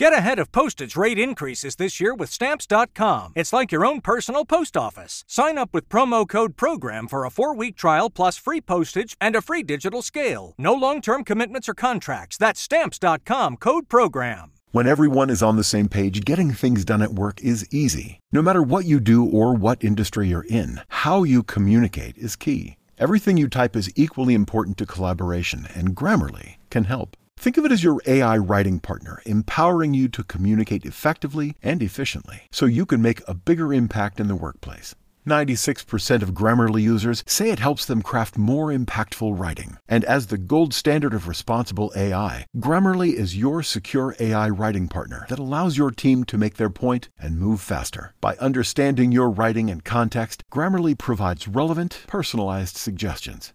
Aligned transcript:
Get 0.00 0.14
ahead 0.14 0.38
of 0.38 0.50
postage 0.50 0.96
rate 0.96 1.18
increases 1.18 1.76
this 1.76 2.00
year 2.00 2.14
with 2.14 2.30
Stamps.com. 2.30 3.34
It's 3.36 3.52
like 3.52 3.70
your 3.70 3.84
own 3.84 4.00
personal 4.00 4.46
post 4.46 4.74
office. 4.74 5.24
Sign 5.26 5.58
up 5.58 5.74
with 5.74 5.90
promo 5.90 6.26
code 6.26 6.56
PROGRAM 6.56 7.06
for 7.06 7.26
a 7.26 7.30
four 7.30 7.54
week 7.54 7.76
trial 7.76 8.08
plus 8.08 8.38
free 8.38 8.62
postage 8.62 9.14
and 9.20 9.36
a 9.36 9.42
free 9.42 9.62
digital 9.62 10.00
scale. 10.00 10.54
No 10.56 10.72
long 10.72 11.02
term 11.02 11.22
commitments 11.22 11.68
or 11.68 11.74
contracts. 11.74 12.38
That's 12.38 12.62
Stamps.com 12.62 13.58
code 13.58 13.90
PROGRAM. 13.90 14.52
When 14.72 14.86
everyone 14.86 15.28
is 15.28 15.42
on 15.42 15.56
the 15.56 15.62
same 15.62 15.86
page, 15.90 16.24
getting 16.24 16.52
things 16.52 16.86
done 16.86 17.02
at 17.02 17.12
work 17.12 17.42
is 17.42 17.68
easy. 17.70 18.20
No 18.32 18.40
matter 18.40 18.62
what 18.62 18.86
you 18.86 19.00
do 19.00 19.26
or 19.26 19.54
what 19.54 19.84
industry 19.84 20.28
you're 20.28 20.46
in, 20.48 20.80
how 20.88 21.24
you 21.24 21.42
communicate 21.42 22.16
is 22.16 22.36
key. 22.36 22.78
Everything 22.98 23.36
you 23.36 23.48
type 23.48 23.76
is 23.76 23.92
equally 23.96 24.32
important 24.32 24.78
to 24.78 24.86
collaboration, 24.86 25.68
and 25.74 25.94
Grammarly 25.94 26.56
can 26.70 26.84
help. 26.84 27.18
Think 27.40 27.56
of 27.56 27.64
it 27.64 27.72
as 27.72 27.82
your 27.82 28.02
AI 28.04 28.36
writing 28.36 28.80
partner, 28.80 29.22
empowering 29.24 29.94
you 29.94 30.08
to 30.08 30.22
communicate 30.22 30.84
effectively 30.84 31.56
and 31.62 31.82
efficiently 31.82 32.42
so 32.50 32.66
you 32.66 32.84
can 32.84 33.00
make 33.00 33.22
a 33.26 33.32
bigger 33.32 33.72
impact 33.72 34.20
in 34.20 34.28
the 34.28 34.36
workplace. 34.36 34.94
96% 35.26 36.20
of 36.20 36.34
Grammarly 36.34 36.82
users 36.82 37.24
say 37.26 37.48
it 37.48 37.58
helps 37.58 37.86
them 37.86 38.02
craft 38.02 38.36
more 38.36 38.66
impactful 38.66 39.38
writing. 39.38 39.78
And 39.88 40.04
as 40.04 40.26
the 40.26 40.36
gold 40.36 40.74
standard 40.74 41.14
of 41.14 41.28
responsible 41.28 41.90
AI, 41.96 42.44
Grammarly 42.58 43.14
is 43.14 43.38
your 43.38 43.62
secure 43.62 44.14
AI 44.20 44.50
writing 44.50 44.86
partner 44.86 45.24
that 45.30 45.38
allows 45.38 45.78
your 45.78 45.92
team 45.92 46.24
to 46.24 46.36
make 46.36 46.56
their 46.56 46.68
point 46.68 47.08
and 47.18 47.38
move 47.38 47.62
faster. 47.62 48.12
By 48.20 48.36
understanding 48.36 49.12
your 49.12 49.30
writing 49.30 49.70
and 49.70 49.82
context, 49.82 50.44
Grammarly 50.52 50.98
provides 50.98 51.48
relevant, 51.48 52.04
personalized 52.06 52.76
suggestions. 52.76 53.54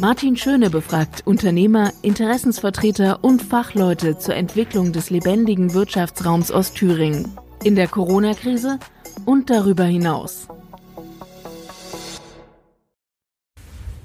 Martin 0.00 0.36
Schöne 0.36 0.70
befragt 0.70 1.26
Unternehmer, 1.26 1.92
Interessensvertreter 2.02 3.18
und 3.24 3.42
Fachleute 3.42 4.16
zur 4.16 4.36
Entwicklung 4.36 4.92
des 4.92 5.10
lebendigen 5.10 5.74
Wirtschaftsraums 5.74 6.52
Ostthüringen 6.52 7.26
in 7.64 7.74
der 7.74 7.88
Corona-Krise 7.88 8.78
und 9.24 9.50
darüber 9.50 9.82
hinaus. 9.82 10.46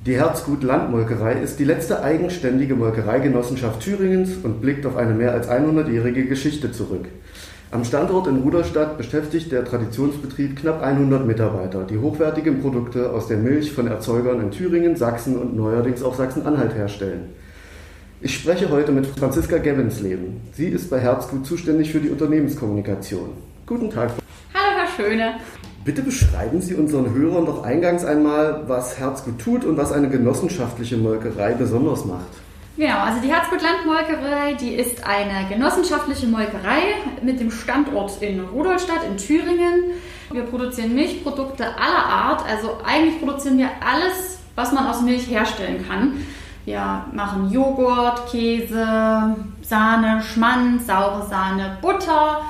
Die 0.07 0.15
Herzgut 0.15 0.63
Landmolkerei 0.63 1.33
ist 1.33 1.59
die 1.59 1.65
letzte 1.65 2.01
eigenständige 2.01 2.73
Molkereigenossenschaft 2.73 3.81
Thüringens 3.81 4.31
und 4.41 4.61
blickt 4.61 4.87
auf 4.87 4.95
eine 4.95 5.13
mehr 5.13 5.33
als 5.33 5.47
100-jährige 5.47 6.25
Geschichte 6.25 6.71
zurück. 6.71 7.05
Am 7.73 7.83
Standort 7.83 8.27
in 8.27 8.43
Rudolstadt 8.43 8.99
beschäftigt 8.99 9.51
der 9.51 9.65
Traditionsbetrieb 9.65 10.57
knapp 10.57 10.83
100 10.83 11.25
Mitarbeiter, 11.25 11.85
die 11.85 11.97
hochwertige 11.97 12.51
Produkte 12.51 13.09
aus 13.09 13.25
der 13.27 13.37
Milch 13.37 13.71
von 13.71 13.87
Erzeugern 13.87 14.41
in 14.41 14.51
Thüringen, 14.51 14.95
Sachsen 14.95 15.35
und 15.39 15.55
neuerdings 15.55 16.03
auch 16.03 16.13
Sachsen-Anhalt 16.13 16.75
herstellen. 16.75 17.29
Ich 18.21 18.35
spreche 18.35 18.69
heute 18.69 18.91
mit 18.91 19.07
Franziska 19.07 19.57
Gevensleben. 19.57 20.39
Sie 20.51 20.67
ist 20.67 20.91
bei 20.91 20.99
Herzgut 20.99 21.47
zuständig 21.47 21.91
für 21.91 21.99
die 21.99 22.09
Unternehmenskommunikation. 22.09 23.29
Guten 23.65 23.89
Tag. 23.89 24.11
Hallo, 24.53 24.77
Herr 24.77 24.87
Schöne. 24.95 25.33
Bitte 25.83 26.03
beschreiben 26.03 26.61
Sie 26.61 26.75
unseren 26.75 27.11
Hörern 27.11 27.47
doch 27.47 27.63
eingangs 27.63 28.05
einmal, 28.05 28.65
was 28.67 28.99
Herzgut 28.99 29.39
tut 29.39 29.65
und 29.65 29.77
was 29.77 29.91
eine 29.91 30.09
genossenschaftliche 30.09 30.97
Molkerei 30.97 31.53
besonders 31.53 32.05
macht. 32.05 32.29
Genau, 32.75 32.97
also 33.01 33.21
die 33.21 33.31
Herzgut 33.31 33.61
Landmolkerei, 33.61 34.53
die 34.53 34.73
ist 34.73 35.05
eine 35.05 35.47
genossenschaftliche 35.47 36.25
Molkerei 36.25 36.95
mit 37.21 37.39
dem 37.39 37.51
Standort 37.51 38.19
in 38.19 38.39
Rudolstadt 38.39 39.03
in 39.07 39.15
Thüringen. 39.15 39.91
Wir 40.31 40.41
produzieren 40.41 40.95
Milchprodukte 40.95 41.65
aller 41.65 42.03
Art, 42.03 42.43
also 42.49 42.77
eigentlich 42.83 43.19
produzieren 43.19 43.59
wir 43.59 43.69
alles, 43.79 44.39
was 44.55 44.71
man 44.71 44.87
aus 44.87 45.03
Milch 45.03 45.29
herstellen 45.29 45.85
kann. 45.87 46.25
Wir 46.65 47.05
machen 47.13 47.51
Joghurt, 47.51 48.31
Käse, 48.31 49.35
Sahne, 49.61 50.23
Schmand, 50.23 50.83
saure 50.83 51.27
Sahne, 51.27 51.77
Butter 51.79 52.41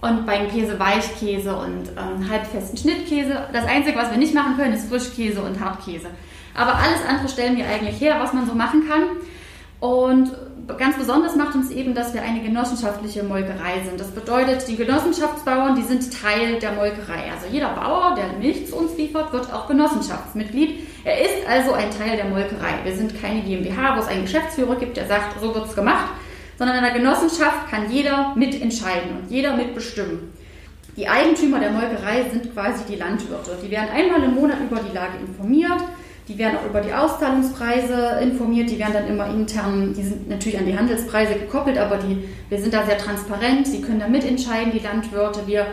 und 0.00 0.26
beim 0.26 0.48
Käse 0.48 0.78
Weichkäse 0.78 1.56
und 1.56 1.88
ähm, 1.88 2.30
halbfesten 2.30 2.76
Schnittkäse. 2.78 3.48
Das 3.52 3.64
Einzige, 3.64 3.98
was 3.98 4.12
wir 4.12 4.18
nicht 4.18 4.34
machen 4.34 4.56
können, 4.56 4.74
ist 4.74 4.88
Frischkäse 4.88 5.42
und 5.42 5.58
Hartkäse. 5.58 6.06
Aber 6.54 6.76
alles 6.76 7.04
andere 7.08 7.28
stellen 7.28 7.56
wir 7.56 7.66
eigentlich 7.66 8.00
her, 8.00 8.16
was 8.20 8.32
man 8.32 8.46
so 8.46 8.54
machen 8.54 8.84
kann. 8.88 9.02
Und 9.82 10.30
ganz 10.78 10.96
besonders 10.96 11.34
macht 11.34 11.56
uns 11.56 11.72
eben, 11.72 11.92
dass 11.92 12.14
wir 12.14 12.22
eine 12.22 12.40
genossenschaftliche 12.40 13.24
Molkerei 13.24 13.82
sind. 13.84 13.98
Das 13.98 14.12
bedeutet, 14.12 14.68
die 14.68 14.76
Genossenschaftsbauern, 14.76 15.74
die 15.74 15.82
sind 15.82 16.08
Teil 16.22 16.60
der 16.60 16.70
Molkerei. 16.70 17.32
Also 17.34 17.48
jeder 17.50 17.70
Bauer, 17.70 18.14
der 18.14 18.38
Milch 18.38 18.68
zu 18.68 18.76
uns 18.76 18.96
liefert, 18.96 19.32
wird 19.32 19.52
auch 19.52 19.66
Genossenschaftsmitglied. 19.66 20.86
Er 21.02 21.20
ist 21.20 21.48
also 21.48 21.72
ein 21.72 21.90
Teil 21.90 22.16
der 22.16 22.26
Molkerei. 22.26 22.78
Wir 22.84 22.94
sind 22.94 23.20
keine 23.20 23.40
GmbH, 23.40 23.96
wo 23.96 24.02
es 24.02 24.06
einen 24.06 24.22
Geschäftsführer 24.22 24.76
gibt, 24.76 24.96
der 24.96 25.08
sagt, 25.08 25.40
so 25.40 25.52
wird 25.52 25.66
es 25.66 25.74
gemacht, 25.74 26.10
sondern 26.58 26.78
in 26.78 26.84
einer 26.84 26.96
Genossenschaft 26.96 27.68
kann 27.68 27.90
jeder 27.90 28.32
mitentscheiden 28.36 29.16
und 29.20 29.32
jeder 29.32 29.56
mitbestimmen. 29.56 30.32
Die 30.96 31.08
Eigentümer 31.08 31.58
der 31.58 31.72
Molkerei 31.72 32.30
sind 32.30 32.54
quasi 32.54 32.84
die 32.88 32.96
Landwirte. 32.96 33.58
Die 33.60 33.70
werden 33.72 33.88
einmal 33.92 34.22
im 34.22 34.36
Monat 34.36 34.58
über 34.60 34.78
die 34.80 34.94
Lage 34.94 35.18
informiert 35.26 35.82
die 36.32 36.38
werden 36.38 36.56
auch 36.56 36.66
über 36.66 36.80
die 36.80 36.94
Auszahlungspreise 36.94 38.20
informiert, 38.22 38.70
die 38.70 38.78
werden 38.78 38.94
dann 38.94 39.06
immer 39.06 39.26
intern, 39.26 39.92
die 39.94 40.02
sind 40.02 40.28
natürlich 40.28 40.58
an 40.58 40.66
die 40.66 40.76
Handelspreise 40.76 41.34
gekoppelt, 41.34 41.76
aber 41.78 41.98
die, 41.98 42.28
wir 42.48 42.58
sind 42.58 42.72
da 42.72 42.84
sehr 42.84 42.96
transparent, 42.96 43.66
sie 43.66 43.82
können 43.82 44.00
da 44.00 44.08
mitentscheiden, 44.08 44.72
die 44.72 44.78
Landwirte. 44.78 45.46
Wir, 45.46 45.66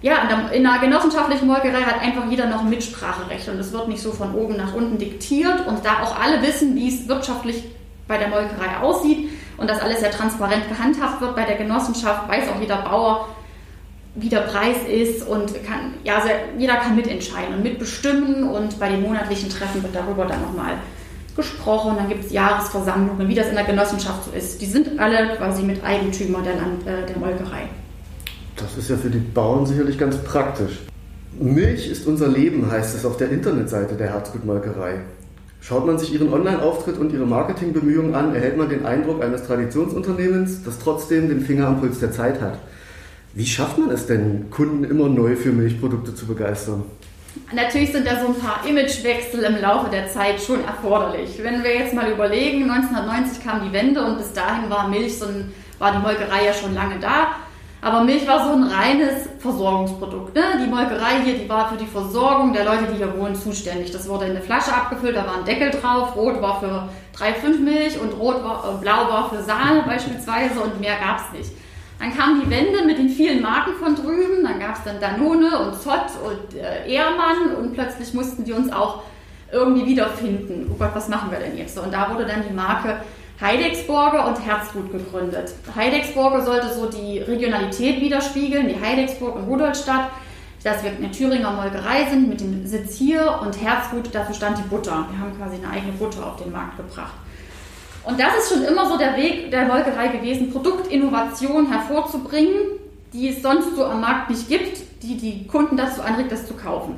ja, 0.00 0.16
in 0.52 0.64
einer 0.66 0.78
genossenschaftlichen 0.78 1.48
Molkerei 1.48 1.80
hat 1.80 2.00
einfach 2.00 2.30
jeder 2.30 2.46
noch 2.46 2.60
ein 2.60 2.70
Mitspracherecht 2.70 3.48
und 3.48 3.58
es 3.58 3.72
wird 3.72 3.88
nicht 3.88 4.00
so 4.00 4.12
von 4.12 4.34
oben 4.34 4.56
nach 4.56 4.74
unten 4.74 4.98
diktiert 4.98 5.66
und 5.66 5.84
da 5.84 6.02
auch 6.02 6.20
alle 6.20 6.42
wissen, 6.42 6.76
wie 6.76 6.88
es 6.88 7.08
wirtschaftlich 7.08 7.64
bei 8.06 8.18
der 8.18 8.28
Molkerei 8.28 8.78
aussieht 8.80 9.30
und 9.56 9.68
dass 9.68 9.80
alles 9.80 10.00
sehr 10.00 10.12
transparent 10.12 10.68
gehandhabt 10.68 11.20
wird 11.20 11.34
bei 11.34 11.44
der 11.44 11.56
Genossenschaft, 11.56 12.28
weiß 12.28 12.48
auch 12.50 12.60
jeder 12.60 12.76
Bauer, 12.76 13.28
wie 14.14 14.28
der 14.28 14.40
Preis 14.40 14.76
ist 14.90 15.26
und 15.26 15.52
kann, 15.64 15.94
ja, 16.04 16.22
jeder 16.58 16.76
kann 16.76 16.96
mitentscheiden 16.96 17.54
und 17.54 17.62
mitbestimmen 17.62 18.44
und 18.44 18.78
bei 18.80 18.88
den 18.88 19.02
monatlichen 19.02 19.48
Treffen 19.48 19.82
wird 19.82 19.94
darüber 19.94 20.26
dann 20.26 20.42
nochmal 20.42 20.74
gesprochen. 21.36 21.92
Dann 21.96 22.08
gibt 22.08 22.24
es 22.24 22.32
Jahresversammlungen, 22.32 23.28
wie 23.28 23.34
das 23.34 23.48
in 23.48 23.54
der 23.54 23.64
Genossenschaft 23.64 24.24
so 24.24 24.30
ist. 24.32 24.60
Die 24.60 24.66
sind 24.66 24.98
alle 24.98 25.36
quasi 25.36 25.62
mit 25.62 25.84
Eigentümer 25.84 26.42
der, 26.42 26.56
Land, 26.56 26.86
äh, 26.86 27.06
der 27.06 27.18
Molkerei. 27.18 27.68
Das 28.56 28.76
ist 28.76 28.90
ja 28.90 28.96
für 28.96 29.10
die 29.10 29.18
Bauern 29.18 29.64
sicherlich 29.64 29.96
ganz 29.96 30.16
praktisch. 30.18 30.80
Milch 31.38 31.88
ist 31.88 32.06
unser 32.06 32.26
Leben, 32.26 32.68
heißt 32.68 32.96
es 32.96 33.04
auf 33.04 33.16
der 33.16 33.30
Internetseite 33.30 33.94
der 33.94 34.08
Herzgutmolkerei. 34.08 34.96
Schaut 35.60 35.86
man 35.86 35.98
sich 35.98 36.12
ihren 36.12 36.32
Online-Auftritt 36.32 36.98
und 36.98 37.12
ihre 37.12 37.26
Marketingbemühungen 37.26 38.14
an, 38.14 38.34
erhält 38.34 38.56
man 38.56 38.68
den 38.68 38.86
Eindruck 38.86 39.22
eines 39.22 39.44
Traditionsunternehmens, 39.44 40.64
das 40.64 40.78
trotzdem 40.78 41.28
den 41.28 41.40
Finger 41.40 41.68
am 41.68 41.80
Puls 41.80 42.00
der 42.00 42.10
Zeit 42.10 42.40
hat. 42.40 42.58
Wie 43.38 43.46
schafft 43.46 43.78
man 43.78 43.88
es 43.92 44.04
denn, 44.04 44.50
Kunden 44.50 44.82
immer 44.82 45.08
neu 45.08 45.36
für 45.36 45.52
Milchprodukte 45.52 46.12
zu 46.12 46.26
begeistern? 46.26 46.82
Natürlich 47.52 47.92
sind 47.92 48.04
da 48.04 48.20
so 48.20 48.26
ein 48.26 48.34
paar 48.34 48.66
Imagewechsel 48.66 49.44
im 49.44 49.60
Laufe 49.62 49.88
der 49.92 50.08
Zeit 50.08 50.42
schon 50.42 50.64
erforderlich. 50.64 51.38
Wenn 51.40 51.62
wir 51.62 51.72
jetzt 51.72 51.94
mal 51.94 52.10
überlegen, 52.10 52.68
1990 52.68 53.44
kam 53.44 53.64
die 53.64 53.72
Wende 53.72 54.04
und 54.04 54.18
bis 54.18 54.32
dahin 54.32 54.68
war 54.68 54.88
Milch 54.88 55.20
so 55.20 55.26
ein, 55.26 55.52
war 55.78 55.92
die 55.92 55.98
Molkerei 55.98 56.46
ja 56.46 56.52
schon 56.52 56.74
lange 56.74 56.98
da. 56.98 57.36
Aber 57.80 58.02
Milch 58.02 58.26
war 58.26 58.44
so 58.44 58.54
ein 58.54 58.64
reines 58.64 59.28
Versorgungsprodukt. 59.38 60.34
Ne? 60.34 60.42
Die 60.60 60.68
Molkerei 60.68 61.22
hier, 61.24 61.38
die 61.38 61.48
war 61.48 61.68
für 61.68 61.76
die 61.76 61.86
Versorgung 61.86 62.52
der 62.52 62.64
Leute, 62.64 62.88
die 62.92 62.96
hier 62.96 63.16
wohnen, 63.16 63.36
zuständig. 63.36 63.92
Das 63.92 64.08
wurde 64.08 64.24
in 64.24 64.32
eine 64.32 64.40
Flasche 64.40 64.74
abgefüllt, 64.74 65.14
da 65.14 65.24
war 65.24 65.38
ein 65.38 65.44
Deckel 65.44 65.70
drauf. 65.70 66.16
Rot 66.16 66.42
war 66.42 66.58
für 66.58 66.88
3,5 67.16 67.60
Milch 67.60 68.00
und 68.00 68.18
rot 68.18 68.42
war, 68.42 68.64
äh, 68.64 68.82
blau 68.82 69.08
war 69.08 69.30
für 69.30 69.44
Sahne 69.44 69.84
beispielsweise 69.86 70.58
und 70.58 70.80
mehr 70.80 70.96
gab 70.98 71.20
es 71.20 71.38
nicht. 71.38 71.57
Dann 71.98 72.16
kam 72.16 72.40
die 72.40 72.50
Wende 72.50 72.84
mit 72.84 72.98
den 72.98 73.08
vielen 73.08 73.42
Marken 73.42 73.72
von 73.74 73.96
drüben, 73.96 74.44
dann 74.44 74.60
gab 74.60 74.76
es 74.76 74.84
dann 74.84 75.00
Danone 75.00 75.58
und 75.58 75.74
Zott 75.74 76.12
und 76.24 76.56
äh, 76.56 76.88
Ehrmann 76.88 77.56
und 77.58 77.74
plötzlich 77.74 78.14
mussten 78.14 78.44
die 78.44 78.52
uns 78.52 78.72
auch 78.72 79.02
irgendwie 79.50 79.86
wiederfinden. 79.86 80.70
Oh 80.70 80.76
Gott, 80.78 80.90
was 80.94 81.08
machen 81.08 81.30
wir 81.30 81.38
denn 81.38 81.56
jetzt? 81.56 81.78
Und 81.78 81.92
da 81.92 82.12
wurde 82.12 82.26
dann 82.26 82.44
die 82.48 82.54
Marke 82.54 83.00
Heidexburger 83.40 84.26
und 84.26 84.44
Herzgut 84.44 84.90
gegründet. 84.90 85.52
Heidexburger 85.74 86.44
sollte 86.44 86.72
so 86.74 86.86
die 86.86 87.18
Regionalität 87.20 88.00
widerspiegeln, 88.00 88.68
die 88.68 88.80
Heidexburg 88.80 89.36
in 89.36 89.44
Rudolstadt, 89.44 90.10
dass 90.64 90.82
wir 90.82 90.90
eine 90.90 91.10
Thüringer 91.10 91.52
Molkerei 91.52 92.06
sind 92.10 92.28
mit 92.28 92.40
dem 92.40 92.66
Sitz 92.66 92.96
hier 92.96 93.38
und 93.40 93.60
Herzgut, 93.60 94.12
dafür 94.12 94.34
stand 94.34 94.58
die 94.58 94.68
Butter. 94.68 95.06
Wir 95.10 95.20
haben 95.20 95.36
quasi 95.36 95.56
eine 95.56 95.72
eigene 95.72 95.92
Butter 95.92 96.26
auf 96.26 96.42
den 96.42 96.50
Markt 96.50 96.76
gebracht. 96.76 97.14
Und 98.08 98.18
das 98.18 98.38
ist 98.38 98.52
schon 98.52 98.64
immer 98.64 98.88
so 98.88 98.96
der 98.96 99.16
Weg 99.16 99.50
der 99.50 99.66
Molkerei 99.66 100.08
gewesen, 100.08 100.50
Produktinnovation 100.50 101.70
hervorzubringen 101.70 102.78
die 103.12 103.28
es 103.28 103.42
sonst 103.42 103.74
so 103.74 103.84
am 103.84 104.00
Markt 104.00 104.30
nicht 104.30 104.48
gibt, 104.48 104.78
die 105.02 105.16
die 105.16 105.46
Kunden 105.46 105.76
dazu 105.76 106.02
anregt, 106.02 106.32
das 106.32 106.46
zu 106.46 106.54
kaufen. 106.54 106.96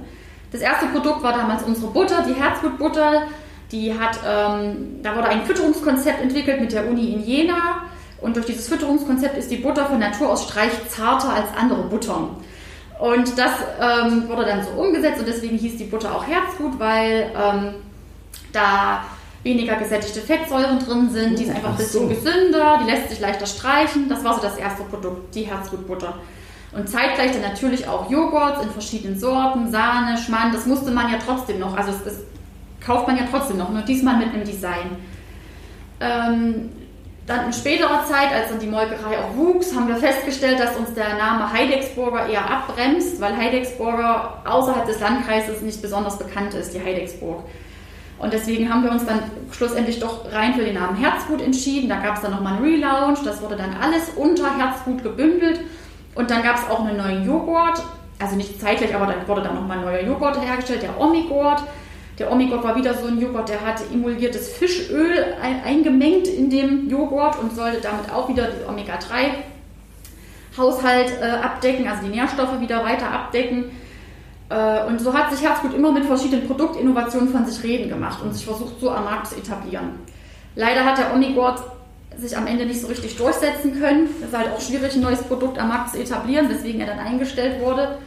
Das 0.53 0.61
erste 0.61 0.87
Produkt 0.87 1.23
war 1.23 1.33
damals 1.33 1.63
unsere 1.63 1.89
Butter, 1.89 2.25
die 2.27 2.35
Herzblutbutter. 2.35 3.23
Die 3.71 3.97
hat, 3.97 4.19
ähm, 4.27 5.01
da 5.03 5.15
wurde 5.15 5.29
ein 5.29 5.45
Fütterungskonzept 5.45 6.21
entwickelt 6.21 6.61
mit 6.61 6.73
der 6.73 6.89
Uni 6.89 7.13
in 7.13 7.25
Jena. 7.25 7.83
Und 8.21 8.35
durch 8.35 8.47
dieses 8.47 8.69
Fütterungskonzept 8.69 9.39
ist 9.39 9.51
die 9.51 9.57
Butter 9.57 9.87
von 9.87 10.01
Natur 10.01 10.31
aus 10.31 10.45
streichzarter 10.45 11.33
als 11.33 11.47
andere 11.57 11.85
Buttern. 11.85 12.31
Und 12.99 13.39
das 13.39 13.53
ähm, 13.81 14.29
wurde 14.29 14.45
dann 14.45 14.63
so 14.65 14.71
umgesetzt 14.71 15.21
und 15.21 15.29
deswegen 15.29 15.57
hieß 15.57 15.77
die 15.79 15.85
Butter 15.85 16.15
auch 16.15 16.27
Herzgut, 16.27 16.79
weil 16.79 17.33
ähm, 17.35 17.75
da 18.53 19.05
weniger 19.43 19.77
gesättigte 19.77 20.21
Fettsäuren 20.21 20.79
drin 20.79 21.11
sind, 21.11 21.39
die 21.39 21.45
ist 21.45 21.55
einfach 21.55 21.71
ein 21.71 21.77
bisschen 21.77 22.09
so. 22.09 22.09
gesünder, 22.09 22.81
die 22.83 22.91
lässt 22.91 23.09
sich 23.09 23.21
leichter 23.21 23.47
streichen. 23.47 24.09
Das 24.09 24.23
war 24.23 24.35
so 24.35 24.43
das 24.43 24.57
erste 24.59 24.83
Produkt, 24.85 25.35
die 25.35 25.43
Herzgutbutter. 25.43 26.15
Und 26.73 26.89
zeitgleich 26.89 27.33
dann 27.33 27.43
natürlich 27.43 27.89
auch 27.89 28.11
Joghurt 28.11 28.63
in 28.63 28.71
verschiedenen 28.71 29.19
Sorten, 29.19 29.71
Sahne, 29.71 30.17
Schmand, 30.19 30.55
das 30.55 30.67
musste 30.67 30.93
man 30.93 31.11
ja 31.11 31.19
trotzdem 31.25 31.59
noch, 31.59 31.77
also 31.77 31.91
das, 31.91 32.05
das 32.05 32.15
kauft 32.85 33.09
man 33.09 33.17
ja 33.17 33.25
trotzdem 33.29 33.57
noch, 33.57 33.71
nur 33.71 33.83
diesmal 33.83 34.17
mit 34.19 34.33
einem 34.33 34.45
Design. 34.45 34.97
Ähm, 36.01 36.71
dann 37.27 37.47
in 37.47 37.53
späterer 37.53 38.05
Zeit, 38.07 38.33
als 38.33 38.49
dann 38.49 38.59
die 38.59 38.67
Molkerei 38.67 39.19
auch 39.19 39.37
wuchs, 39.37 39.75
haben 39.75 39.89
wir 39.89 39.97
festgestellt, 39.97 40.59
dass 40.59 40.77
uns 40.77 40.95
der 40.95 41.17
Name 41.17 41.53
Heidecksburger 41.53 42.29
eher 42.29 42.49
abbremst, 42.49 43.21
weil 43.21 43.37
Heidecksburger 43.37 44.43
außerhalb 44.45 44.87
des 44.87 45.01
Landkreises 45.01 45.61
nicht 45.61 45.83
besonders 45.83 46.19
bekannt 46.19 46.55
ist, 46.55 46.75
die 46.75 46.81
Heidecksburg. 46.81 47.45
Und 48.21 48.33
deswegen 48.35 48.73
haben 48.73 48.85
wir 48.85 48.93
uns 48.93 49.05
dann 49.07 49.23
schlussendlich 49.51 49.99
doch 49.99 50.31
rein 50.31 50.55
für 50.55 50.63
den 50.63 50.75
Namen 50.75 50.97
Herzgut 50.97 51.41
entschieden. 51.41 51.89
Da 51.89 52.01
gab 52.01 52.17
es 52.17 52.23
dann 52.23 52.33
nochmal 52.33 52.57
einen 52.57 52.65
Relaunch, 52.65 53.21
das 53.25 53.41
wurde 53.41 53.57
dann 53.57 53.75
alles 53.81 54.11
unter 54.15 54.59
Herzgut 54.59 55.03
gebündelt. 55.03 55.63
Und 56.15 56.31
dann 56.31 56.43
gab 56.43 56.57
es 56.57 56.69
auch 56.69 56.85
einen 56.85 56.99
neuen 56.99 57.25
Joghurt, 57.25 57.83
also 58.19 58.37
nicht 58.37 58.61
zeitlich, 58.61 58.95
aber 58.95 59.07
dann 59.07 59.27
wurde 59.27 59.41
dann 59.43 59.55
nochmal 59.55 59.79
ein 59.79 59.85
neuer 59.85 60.03
Joghurt 60.03 60.39
hergestellt, 60.39 60.83
der 60.83 61.01
Omigurt. 61.01 61.63
Der 62.19 62.31
Omigurt 62.31 62.63
war 62.63 62.77
wieder 62.77 62.93
so 62.93 63.07
ein 63.07 63.19
Joghurt, 63.19 63.49
der 63.49 63.65
hatte 63.65 63.85
emulgiertes 63.91 64.51
Fischöl 64.51 65.35
eingemengt 65.65 66.29
in 66.29 66.51
dem 66.51 66.91
Joghurt 66.91 67.39
und 67.39 67.57
sollte 67.57 67.81
damit 67.81 68.13
auch 68.13 68.29
wieder 68.29 68.49
den 68.49 68.69
Omega-3-Haushalt 68.69 71.13
äh, 71.23 71.39
abdecken, 71.43 71.89
also 71.89 72.03
die 72.03 72.11
Nährstoffe 72.11 72.61
wieder 72.61 72.85
weiter 72.85 73.11
abdecken. 73.11 73.71
Äh, 74.51 74.85
und 74.85 75.01
so 75.01 75.15
hat 75.15 75.31
sich 75.31 75.43
Herzgut 75.47 75.73
immer 75.73 75.93
mit 75.93 76.05
verschiedenen 76.05 76.47
Produktinnovationen 76.47 77.31
von 77.31 77.47
sich 77.47 77.63
reden 77.63 77.89
gemacht 77.89 78.19
und 78.23 78.35
sich 78.35 78.45
versucht, 78.45 78.79
so 78.81 78.91
am 78.91 79.05
Markt 79.05 79.29
zu 79.29 79.37
etablieren. 79.37 80.01
Leider 80.57 80.85
hat 80.85 80.99
der 80.99 81.15
Omigurt 81.15 81.63
sich 82.19 82.37
am 82.37 82.47
Ende 82.47 82.67
nicht 82.67 82.81
so 82.81 82.89
richtig 82.89 83.17
durchsetzen 83.17 83.81
können. 83.81 84.09
Es 84.21 84.29
ist 84.29 84.37
halt 84.37 84.51
auch 84.53 84.61
schwierig, 84.61 84.95
ein 84.95 85.01
neues 85.01 85.23
Produkt 85.23 85.59
am 85.59 85.69
Markt 85.69 85.91
zu 85.91 85.99
etablieren, 86.01 86.51
weswegen 86.51 86.81
er 86.81 86.89
dann 86.89 86.99
eingestellt 86.99 87.61
wurde. 87.65 87.99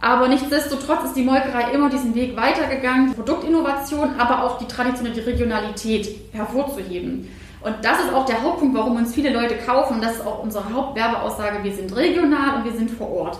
Aber 0.00 0.28
nichtsdestotrotz 0.28 1.04
ist 1.06 1.16
die 1.16 1.22
Molkerei 1.22 1.72
immer 1.72 1.90
diesen 1.90 2.14
Weg 2.14 2.36
weitergegangen, 2.36 3.08
die 3.08 3.14
Produktinnovation, 3.14 4.10
aber 4.18 4.44
auch 4.44 4.58
die 4.58 4.66
traditionelle 4.66 5.26
Regionalität 5.26 6.08
hervorzuheben. 6.32 7.28
Und 7.62 7.74
das 7.82 7.98
ist 8.04 8.12
auch 8.12 8.26
der 8.26 8.42
Hauptpunkt, 8.42 8.76
warum 8.76 8.96
uns 8.96 9.14
viele 9.14 9.32
Leute 9.32 9.56
kaufen. 9.56 10.00
Das 10.00 10.12
ist 10.12 10.26
auch 10.26 10.44
unsere 10.44 10.72
Hauptwerbeaussage. 10.72 11.64
Wir 11.64 11.74
sind 11.74 11.96
regional 11.96 12.58
und 12.58 12.64
wir 12.64 12.72
sind 12.72 12.90
vor 12.90 13.10
Ort. 13.10 13.38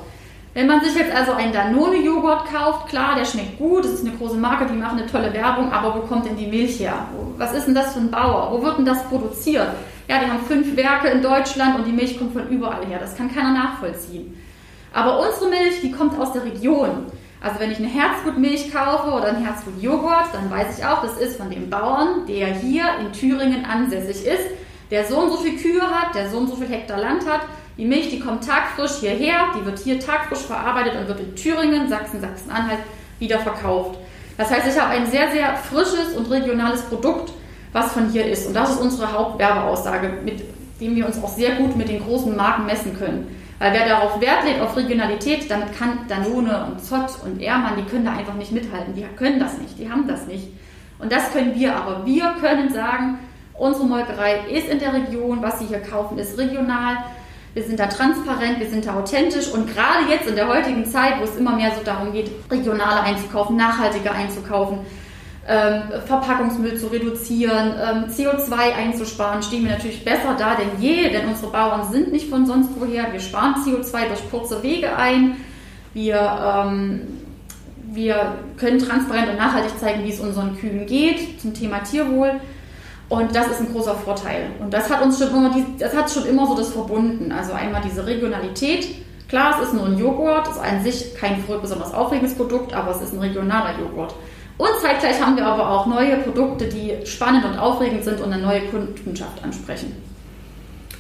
Wenn 0.57 0.69
man 0.69 0.83
sich 0.83 0.95
jetzt 0.95 1.15
also 1.15 1.33
einen 1.33 1.53
Danone-Joghurt 1.53 2.47
kauft, 2.47 2.89
klar, 2.89 3.15
der 3.15 3.27
schmeckt 3.27 3.59
gut, 3.59 3.85
das 3.85 3.93
ist 3.93 4.07
eine 4.07 4.17
große 4.17 4.39
Marke, 4.39 4.65
die 4.65 4.79
machen 4.79 4.99
eine 4.99 5.07
tolle 5.07 5.31
Werbung, 5.35 5.71
aber 5.71 5.95
wo 5.95 6.07
kommt 6.07 6.25
denn 6.25 6.35
die 6.35 6.47
Milch 6.47 6.81
her? 6.81 7.09
Was 7.37 7.53
ist 7.53 7.67
denn 7.67 7.75
das 7.75 7.93
für 7.93 8.01
ein 8.01 8.11
Bauer? 8.11 8.51
Wo 8.51 8.63
wird 8.63 8.79
denn 8.79 8.87
das 8.87 9.05
produziert? 9.05 9.69
Ja, 10.09 10.19
die 10.19 10.31
haben 10.31 10.43
fünf 10.49 10.75
Werke 10.75 11.09
in 11.09 11.21
Deutschland 11.21 11.77
und 11.79 11.87
die 11.87 11.93
Milch 11.93 12.17
kommt 12.17 12.33
von 12.33 12.49
überall 12.49 12.87
her. 12.87 12.99
Das 12.99 13.15
kann 13.15 13.31
keiner 13.35 13.53
nachvollziehen. 13.53 14.35
Aber 14.95 15.21
unsere 15.21 15.51
Milch, 15.51 15.83
die 15.83 15.91
kommt 15.91 16.19
aus 16.19 16.33
der 16.33 16.45
Region. 16.45 17.05
Also 17.43 17.61
wenn 17.61 17.71
ich 17.71 17.77
eine 17.77 17.89
Herzgutmilch 17.89 18.73
kaufe 18.73 19.11
oder 19.11 19.27
einen 19.27 19.45
Herzgutjoghurt, 19.45 20.33
dann 20.33 20.51
weiß 20.51 20.79
ich 20.79 20.87
auch, 20.87 21.03
das 21.03 21.19
ist 21.19 21.37
von 21.37 21.51
dem 21.51 21.69
Bauern, 21.69 22.25
der 22.27 22.47
hier 22.47 22.85
in 23.03 23.13
Thüringen 23.13 23.67
ansässig 23.67 24.25
ist, 24.25 24.47
der 24.91 25.05
so 25.05 25.19
und 25.19 25.33
so 25.33 25.37
viel 25.37 25.59
Kühe 25.59 25.83
hat, 25.83 26.15
der 26.15 26.31
so 26.31 26.39
und 26.39 26.49
so 26.49 26.57
viel 26.57 26.69
Hektar 26.69 26.99
Land 26.99 27.29
hat 27.29 27.43
die 27.79 27.85
Milch, 27.85 28.09
die 28.09 28.21
kommt 28.21 28.47
tagfrisch 28.47 29.01
hierher, 29.01 29.53
die 29.59 29.65
wird 29.65 29.79
hier 29.79 30.01
tagfrisch 30.01 30.41
verarbeitet 30.41 30.95
und 30.99 31.09
wird 31.09 31.21
in 31.21 31.37
Thüringen, 31.37 31.89
Sachsen, 31.89 32.21
Sachsen-Anhalt 32.21 32.81
wieder 33.19 33.39
verkauft. 33.41 33.99
Das 34.37 34.51
heißt, 34.51 34.67
ich 34.67 34.81
habe 34.81 34.91
ein 34.91 35.07
sehr, 35.07 35.31
sehr 35.31 35.57
frisches 35.57 36.15
und 36.17 36.31
regionales 36.31 36.83
Produkt, 36.83 37.33
was 37.73 37.93
von 37.93 38.11
hier 38.11 38.27
ist. 38.27 38.47
Und 38.47 38.55
das 38.55 38.71
ist 38.71 38.81
unsere 38.81 39.13
Hauptwerbeaussage, 39.13 40.11
mit 40.25 40.43
dem 40.81 40.97
wir 40.97 41.07
uns 41.07 41.23
auch 41.23 41.29
sehr 41.29 41.57
gut 41.57 41.77
mit 41.77 41.89
den 41.89 42.03
großen 42.03 42.35
Marken 42.37 42.67
messen 42.67 42.99
können. 42.99 43.35
Weil 43.59 43.73
wer 43.73 43.89
darauf 43.89 44.21
Wert 44.21 44.45
legt, 44.45 44.61
auf 44.61 44.77
Regionalität, 44.77 45.51
damit 45.51 45.77
kann 45.77 46.01
Danone 46.09 46.67
und 46.67 46.85
Zott 46.85 47.19
und 47.25 47.41
Ehrmann, 47.41 47.77
die 47.79 47.91
können 47.91 48.05
da 48.05 48.13
einfach 48.13 48.35
nicht 48.35 48.53
mithalten. 48.53 48.95
Die 48.95 49.05
können 49.17 49.41
das 49.41 49.59
nicht, 49.59 49.79
die 49.79 49.91
haben 49.91 50.07
das 50.07 50.27
nicht. 50.27 50.49
Und 50.99 51.11
das 51.11 51.33
können 51.33 51.55
wir 51.55 51.75
aber. 51.75 52.05
Wir 52.05 52.35
können 52.41 52.73
sagen, 52.73 53.19
unsere 53.55 53.87
Molkerei 53.87 54.41
ist 54.51 54.69
in 54.69 54.79
der 54.79 54.93
Region, 54.93 55.43
was 55.43 55.59
Sie 55.59 55.67
hier 55.67 55.81
kaufen, 55.81 56.19
ist 56.19 56.39
regional 56.39 56.97
wir 57.57 57.65
sind 57.65 57.81
da 57.81 57.87
transparent, 57.87 58.61
wir 58.61 58.69
sind 58.69 58.85
da 58.85 58.97
authentisch 58.97 59.49
und 59.49 59.67
gerade 59.67 60.11
jetzt 60.11 60.29
in 60.29 60.37
der 60.37 60.47
heutigen 60.47 60.85
Zeit, 60.85 61.19
wo 61.19 61.25
es 61.25 61.37
immer 61.37 61.57
mehr 61.57 61.71
so 61.75 61.83
darum 61.83 62.13
geht, 62.13 62.31
regionaler 62.51 63.03
einzukaufen, 63.03 63.57
nachhaltiger 63.57 64.13
einzukaufen, 64.13 64.81
ähm, 65.49 65.85
Verpackungsmüll 66.05 66.77
zu 66.77 66.89
reduzieren, 66.89 67.73
ähm, 67.81 68.05
CO2 68.11 68.75
einzusparen, 68.75 69.43
stehen 69.43 69.65
wir 69.65 69.71
natürlich 69.71 70.05
besser 70.05 70.37
da 70.39 70.55
denn 70.55 70.83
je, 70.83 71.09
denn 71.09 71.29
unsere 71.29 71.51
Bauern 71.51 71.91
sind 71.91 72.13
nicht 72.13 72.29
von 72.29 72.45
sonst 72.45 72.73
woher. 72.79 73.11
Wir 73.11 73.21
sparen 73.21 73.55
CO2 73.65 74.07
durch 74.09 74.31
kurze 74.31 74.63
Wege 74.63 74.95
ein. 74.95 75.37
Wir, 75.95 76.67
ähm, 76.67 77.01
wir 77.91 78.35
können 78.59 78.81
transparent 78.81 79.31
und 79.31 79.39
nachhaltig 79.39 79.79
zeigen, 79.79 80.05
wie 80.05 80.11
es 80.11 80.21
unseren 80.21 80.59
Kühen 80.59 80.85
geht 80.85 81.41
zum 81.41 81.55
Thema 81.55 81.79
Tierwohl. 81.79 82.33
Und 83.09 83.35
das 83.35 83.47
ist 83.49 83.61
ein 83.61 83.73
großer 83.73 83.95
Vorteil. 83.95 84.51
Und 84.59 84.73
das 84.73 84.91
hat 84.91 85.03
uns 85.03 85.19
schon 85.19 85.29
immer, 85.29 85.55
das 85.79 85.95
hat 85.95 86.11
schon 86.11 86.27
immer 86.27 86.47
so 86.47 86.57
das 86.57 86.71
verbunden. 86.71 87.31
Also 87.31 87.53
einmal 87.53 87.81
diese 87.85 88.05
Regionalität. 88.05 88.89
Klar, 89.29 89.59
es 89.61 89.69
ist 89.69 89.75
nur 89.75 89.87
ein 89.87 89.99
Joghurt, 89.99 90.49
ist 90.49 90.59
an 90.59 90.83
sich 90.83 91.15
kein 91.17 91.43
besonders 91.61 91.93
aufregendes 91.93 92.35
Produkt, 92.35 92.73
aber 92.73 92.93
es 92.93 93.03
ist 93.03 93.13
ein 93.13 93.21
regionaler 93.21 93.79
Joghurt. 93.79 94.15
Und 94.59 94.71
zeitgleich 94.81 95.21
haben 95.21 95.37
wir 95.37 95.45
aber 95.47 95.69
auch 95.69 95.87
neue 95.87 96.17
Produkte, 96.19 96.67
die 96.67 96.95
spannend 97.05 97.45
und 97.45 97.59
aufregend 97.59 98.05
sind 98.05 98.21
und 98.21 98.33
eine 98.33 98.43
neue 98.43 98.63
Kundenschaft 98.69 99.43
ansprechen. 99.43 99.93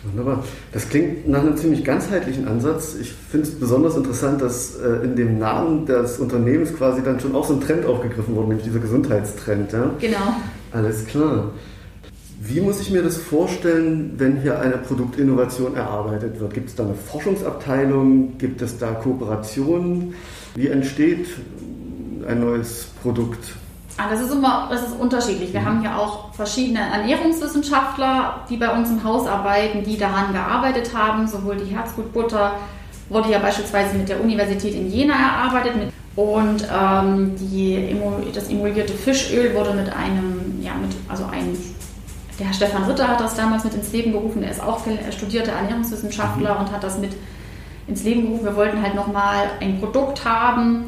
Wunderbar. 0.04 0.44
Das 0.72 0.88
klingt 0.88 1.28
nach 1.28 1.40
einem 1.40 1.56
ziemlich 1.56 1.82
ganzheitlichen 1.84 2.46
Ansatz. 2.46 2.94
Ich 3.00 3.12
finde 3.12 3.48
es 3.48 3.58
besonders 3.58 3.96
interessant, 3.96 4.40
dass 4.40 4.76
äh, 4.76 5.04
in 5.04 5.16
dem 5.16 5.38
Namen 5.38 5.86
des 5.86 6.18
Unternehmens 6.18 6.76
quasi 6.76 7.02
dann 7.02 7.18
schon 7.18 7.34
auch 7.34 7.46
so 7.46 7.54
ein 7.54 7.60
Trend 7.60 7.86
aufgegriffen 7.86 8.36
wurde, 8.36 8.48
nämlich 8.48 8.66
dieser 8.66 8.78
Gesundheitstrend. 8.78 9.72
Ja? 9.72 9.90
Genau. 9.98 10.36
Alles 10.72 11.06
klar. 11.06 11.50
Wie 12.48 12.60
muss 12.60 12.80
ich 12.80 12.90
mir 12.92 13.02
das 13.02 13.16
vorstellen, 13.16 14.12
wenn 14.18 14.40
hier 14.40 14.60
eine 14.60 14.78
Produktinnovation 14.78 15.74
erarbeitet 15.74 16.38
wird? 16.38 16.54
Gibt 16.54 16.68
es 16.68 16.76
da 16.76 16.84
eine 16.84 16.94
Forschungsabteilung? 16.94 18.38
Gibt 18.38 18.62
es 18.62 18.78
da 18.78 18.92
Kooperationen? 18.92 20.14
Wie 20.54 20.68
entsteht 20.68 21.26
ein 22.28 22.40
neues 22.40 22.86
Produkt? 23.02 23.52
Ah, 23.96 24.08
das 24.08 24.20
ist 24.20 24.32
immer, 24.32 24.68
das 24.70 24.82
ist 24.82 24.92
unterschiedlich. 24.96 25.52
Wir 25.52 25.60
mhm. 25.60 25.64
haben 25.64 25.80
hier 25.80 25.98
auch 25.98 26.32
verschiedene 26.34 26.80
Ernährungswissenschaftler, 26.80 28.44
die 28.48 28.58
bei 28.58 28.72
uns 28.72 28.90
im 28.90 29.02
Haus 29.02 29.26
arbeiten, 29.26 29.82
die 29.82 29.98
daran 29.98 30.32
gearbeitet 30.32 30.94
haben. 30.94 31.26
Sowohl 31.26 31.56
die 31.56 31.74
Herzgutbutter 31.74 32.52
wurde 33.08 33.30
ja 33.32 33.40
beispielsweise 33.40 33.96
mit 33.96 34.08
der 34.08 34.20
Universität 34.20 34.74
in 34.74 34.88
Jena 34.88 35.14
erarbeitet 35.14 35.92
und 36.14 36.66
ähm, 36.72 37.36
die, 37.36 37.94
das 38.32 38.48
emulgierte 38.48 38.92
Fischöl 38.94 39.54
wurde 39.54 39.74
mit 39.74 39.92
einem, 39.92 40.60
ja, 40.62 40.72
mit, 40.74 40.96
also 41.08 41.24
einem 41.26 41.54
der 42.38 42.46
Herr 42.46 42.54
Stefan 42.54 42.84
Ritter 42.84 43.08
hat 43.08 43.20
das 43.20 43.34
damals 43.34 43.64
mit 43.64 43.74
ins 43.74 43.92
Leben 43.92 44.12
gerufen. 44.12 44.42
Er 44.42 44.50
ist 44.50 44.62
auch 44.62 44.80
studierter 45.10 45.52
Ernährungswissenschaftler 45.52 46.54
mhm. 46.54 46.60
und 46.60 46.72
hat 46.72 46.82
das 46.82 46.98
mit 46.98 47.12
ins 47.86 48.02
Leben 48.04 48.22
gerufen. 48.22 48.44
Wir 48.44 48.56
wollten 48.56 48.82
halt 48.82 48.94
nochmal 48.94 49.50
ein 49.60 49.78
Produkt 49.80 50.24
haben, 50.24 50.86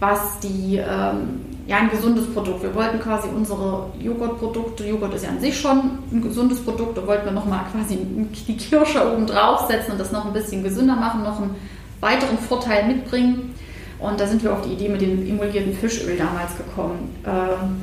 was 0.00 0.38
die, 0.40 0.76
ähm, 0.76 1.40
ja, 1.66 1.76
ein 1.76 1.90
gesundes 1.90 2.32
Produkt. 2.32 2.62
Wir 2.62 2.74
wollten 2.74 2.98
quasi 2.98 3.28
unsere 3.28 3.90
Joghurtprodukte, 4.00 4.86
Joghurt 4.86 5.14
ist 5.14 5.24
ja 5.24 5.30
an 5.30 5.40
sich 5.40 5.58
schon 5.58 5.98
ein 6.10 6.22
gesundes 6.22 6.60
Produkt, 6.60 6.96
da 6.96 7.06
wollten 7.06 7.26
wir 7.26 7.32
nochmal 7.32 7.60
quasi 7.72 7.98
die 8.46 8.56
Kirsche 8.56 9.12
oben 9.12 9.26
draufsetzen 9.26 9.92
und 9.92 9.98
das 9.98 10.12
noch 10.12 10.24
ein 10.24 10.32
bisschen 10.32 10.62
gesünder 10.62 10.96
machen, 10.96 11.22
noch 11.22 11.40
einen 11.40 11.54
weiteren 12.00 12.38
Vorteil 12.38 12.86
mitbringen. 12.86 13.54
Und 13.98 14.20
da 14.20 14.26
sind 14.26 14.42
wir 14.44 14.52
auf 14.52 14.62
die 14.62 14.72
Idee 14.72 14.88
mit 14.88 15.00
dem 15.00 15.26
emulgierten 15.28 15.74
Fischöl 15.74 16.16
damals 16.16 16.56
gekommen. 16.56 17.16
Ähm, 17.26 17.82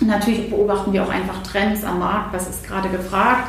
Natürlich 0.00 0.50
beobachten 0.50 0.92
wir 0.92 1.04
auch 1.04 1.08
einfach 1.08 1.42
Trends 1.42 1.84
am 1.84 2.00
Markt, 2.00 2.34
was 2.34 2.48
ist 2.48 2.64
gerade 2.64 2.88
gefragt, 2.88 3.48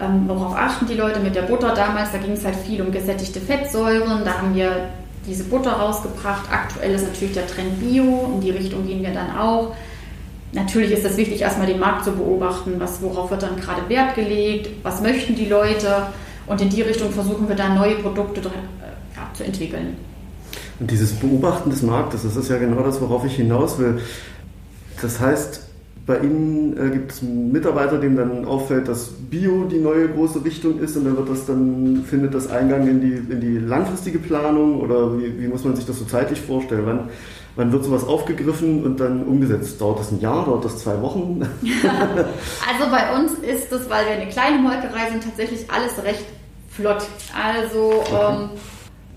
ähm, 0.00 0.24
worauf 0.26 0.56
achten 0.56 0.86
die 0.86 0.94
Leute 0.94 1.20
mit 1.20 1.34
der 1.34 1.42
Butter 1.42 1.74
damals. 1.74 2.12
Da 2.12 2.18
ging 2.18 2.32
es 2.32 2.44
halt 2.44 2.56
viel 2.56 2.80
um 2.80 2.92
gesättigte 2.92 3.40
Fettsäuren, 3.40 4.24
da 4.24 4.38
haben 4.38 4.54
wir 4.54 4.88
diese 5.26 5.44
Butter 5.44 5.72
rausgebracht. 5.72 6.50
Aktuell 6.50 6.94
ist 6.94 7.06
natürlich 7.06 7.34
der 7.34 7.46
Trend 7.46 7.80
Bio, 7.80 8.32
in 8.34 8.40
die 8.40 8.50
Richtung 8.50 8.86
gehen 8.86 9.02
wir 9.02 9.12
dann 9.12 9.36
auch. 9.36 9.74
Natürlich 10.52 10.92
ist 10.92 11.04
es 11.04 11.16
wichtig, 11.16 11.42
erstmal 11.42 11.66
den 11.66 11.78
Markt 11.78 12.04
zu 12.04 12.12
beobachten, 12.12 12.74
was, 12.78 13.02
worauf 13.02 13.30
wird 13.30 13.42
dann 13.42 13.56
gerade 13.56 13.86
Wert 13.88 14.14
gelegt, 14.14 14.70
was 14.82 15.02
möchten 15.02 15.34
die 15.34 15.44
Leute. 15.44 16.06
Und 16.46 16.60
in 16.62 16.70
die 16.70 16.80
Richtung 16.80 17.10
versuchen 17.10 17.46
wir 17.48 17.56
dann 17.56 17.74
neue 17.74 17.96
Produkte 17.96 18.40
äh, 18.40 18.44
ja, 18.44 19.28
zu 19.34 19.44
entwickeln. 19.44 19.96
Und 20.80 20.90
dieses 20.90 21.12
Beobachten 21.12 21.68
des 21.68 21.82
Marktes, 21.82 22.22
das 22.22 22.36
ist 22.36 22.48
ja 22.48 22.56
genau 22.56 22.82
das, 22.82 23.00
worauf 23.00 23.24
ich 23.26 23.34
hinaus 23.34 23.78
will. 23.78 24.00
Das 25.00 25.20
heißt, 25.20 25.68
bei 26.08 26.18
Ihnen 26.20 26.74
äh, 26.78 26.90
gibt 26.90 27.12
es 27.12 27.22
Mitarbeiter, 27.22 27.98
denen 27.98 28.16
dann 28.16 28.44
auffällt, 28.46 28.88
dass 28.88 29.10
Bio 29.30 29.64
die 29.64 29.78
neue 29.78 30.08
große 30.08 30.42
Richtung 30.42 30.78
ist 30.80 30.96
und 30.96 31.04
dann 31.04 31.18
wird 31.18 31.28
das 31.28 31.44
dann, 31.44 32.02
findet 32.08 32.32
das 32.32 32.50
Eingang 32.50 32.88
in 32.88 33.00
die, 33.02 33.32
in 33.32 33.40
die 33.40 33.58
langfristige 33.58 34.18
Planung 34.18 34.80
oder 34.80 35.18
wie, 35.18 35.38
wie 35.38 35.48
muss 35.48 35.64
man 35.64 35.76
sich 35.76 35.84
das 35.84 35.98
so 35.98 36.06
zeitlich 36.06 36.40
vorstellen? 36.40 36.86
Wann, 36.86 37.08
wann 37.56 37.72
wird 37.72 37.84
sowas 37.84 38.04
aufgegriffen 38.04 38.84
und 38.84 38.98
dann 39.00 39.24
umgesetzt? 39.24 39.78
Dauert 39.82 40.00
das 40.00 40.10
ein 40.10 40.20
Jahr, 40.20 40.46
dauert 40.46 40.64
das 40.64 40.78
zwei 40.78 41.00
Wochen? 41.02 41.42
also 41.62 42.90
bei 42.90 43.14
uns 43.14 43.34
ist 43.40 43.70
das, 43.70 43.90
weil 43.90 44.06
wir 44.06 44.12
eine 44.12 44.30
kleine 44.30 44.56
Molkerei 44.58 45.10
sind, 45.10 45.22
tatsächlich 45.22 45.70
alles 45.70 46.02
recht 46.02 46.24
flott. 46.70 47.06
Also 47.36 48.02
ähm, 48.10 48.48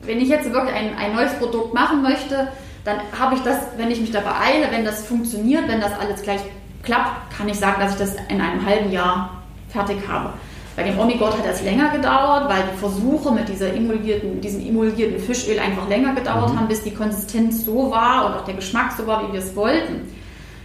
wenn 0.04 0.20
ich 0.20 0.28
jetzt 0.28 0.52
wirklich 0.52 0.76
ein, 0.76 0.94
ein 0.98 1.16
neues 1.16 1.34
Produkt 1.36 1.74
machen 1.74 2.02
möchte, 2.02 2.50
dann 2.84 2.98
habe 3.18 3.36
ich 3.36 3.42
das, 3.42 3.58
wenn 3.78 3.92
ich 3.92 4.02
mich 4.02 4.12
da 4.12 4.22
beeile, 4.22 4.72
wenn 4.72 4.86
das 4.86 5.06
funktioniert, 5.06 5.68
wenn 5.68 5.82
das 5.82 5.92
alles 6.00 6.22
gleich 6.22 6.42
klappt, 6.84 7.36
kann 7.38 7.48
ich 7.48 7.60
sagen, 7.60 7.80
dass 7.80 7.94
ich 7.94 8.00
das 8.00 8.16
in 8.28 8.42
einem 8.42 8.66
halben 8.66 8.92
Jahr 8.92 9.42
fertig 9.70 9.98
habe. 10.08 10.34
Bei 10.76 10.84
dem 10.84 10.98
Omigott 10.98 11.38
hat 11.38 11.46
das 11.46 11.62
länger 11.64 11.90
gedauert, 11.90 12.50
weil 12.50 12.64
die 12.74 12.78
Versuche 12.78 13.32
mit 13.32 13.50
dieser 13.50 13.74
emulgierten, 13.74 14.40
diesem 14.40 14.66
emulgierten 14.66 15.20
Fischöl 15.20 15.60
einfach 15.60 15.88
länger 15.90 16.16
gedauert 16.16 16.54
mhm. 16.54 16.60
haben, 16.60 16.68
bis 16.68 16.82
die 16.82 16.94
Konsistenz 16.94 17.66
so 17.66 17.92
war 17.92 18.26
und 18.26 18.34
auch 18.36 18.46
der 18.46 18.56
Geschmack 18.56 18.94
so 18.98 19.06
war, 19.06 19.28
wie 19.28 19.34
wir 19.34 19.40
es 19.40 19.56
wollten. 19.56 20.08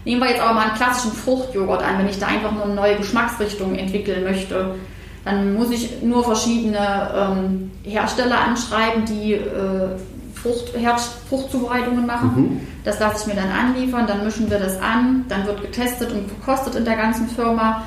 Nehmen 0.05 0.21
wir 0.21 0.31
jetzt 0.31 0.41
aber 0.41 0.55
mal 0.55 0.69
einen 0.69 0.77
klassischen 0.77 1.13
Fruchtjoghurt 1.13 1.83
an, 1.83 1.99
wenn 1.99 2.09
ich 2.09 2.21
da 2.21 2.29
einfach 2.29 2.53
nur 2.53 2.65
eine 2.65 2.75
neue 2.75 2.97
Geschmacksrichtung 2.97 3.75
entwickeln 3.75 4.23
möchte. 4.23 4.77
Dann 5.25 5.55
muss 5.55 5.73
ich 5.73 6.01
nur 6.03 6.23
verschiedene 6.23 7.11
ähm, 7.13 7.73
Hersteller 7.83 8.39
anschreiben, 8.39 9.05
die 9.05 9.33
äh, 9.33 9.89
Frucht, 10.43 10.73
Fruchtzubereitungen 11.29 12.07
machen. 12.07 12.33
Mhm. 12.37 12.61
Das 12.85 13.01
lasse 13.01 13.23
ich 13.23 13.35
mir 13.35 13.41
dann 13.41 13.51
anliefern, 13.51 14.07
dann 14.07 14.25
mischen 14.25 14.51
wir 14.51 14.59
das 14.59 14.81
an, 14.81 15.25
dann 15.29 15.47
wird 15.47 15.63
getestet 15.63 16.13
und 16.13 16.29
verkostet 16.29 16.75
in 16.75 16.85
der 16.85 16.97
ganzen 16.97 17.29
Firma. 17.29 17.83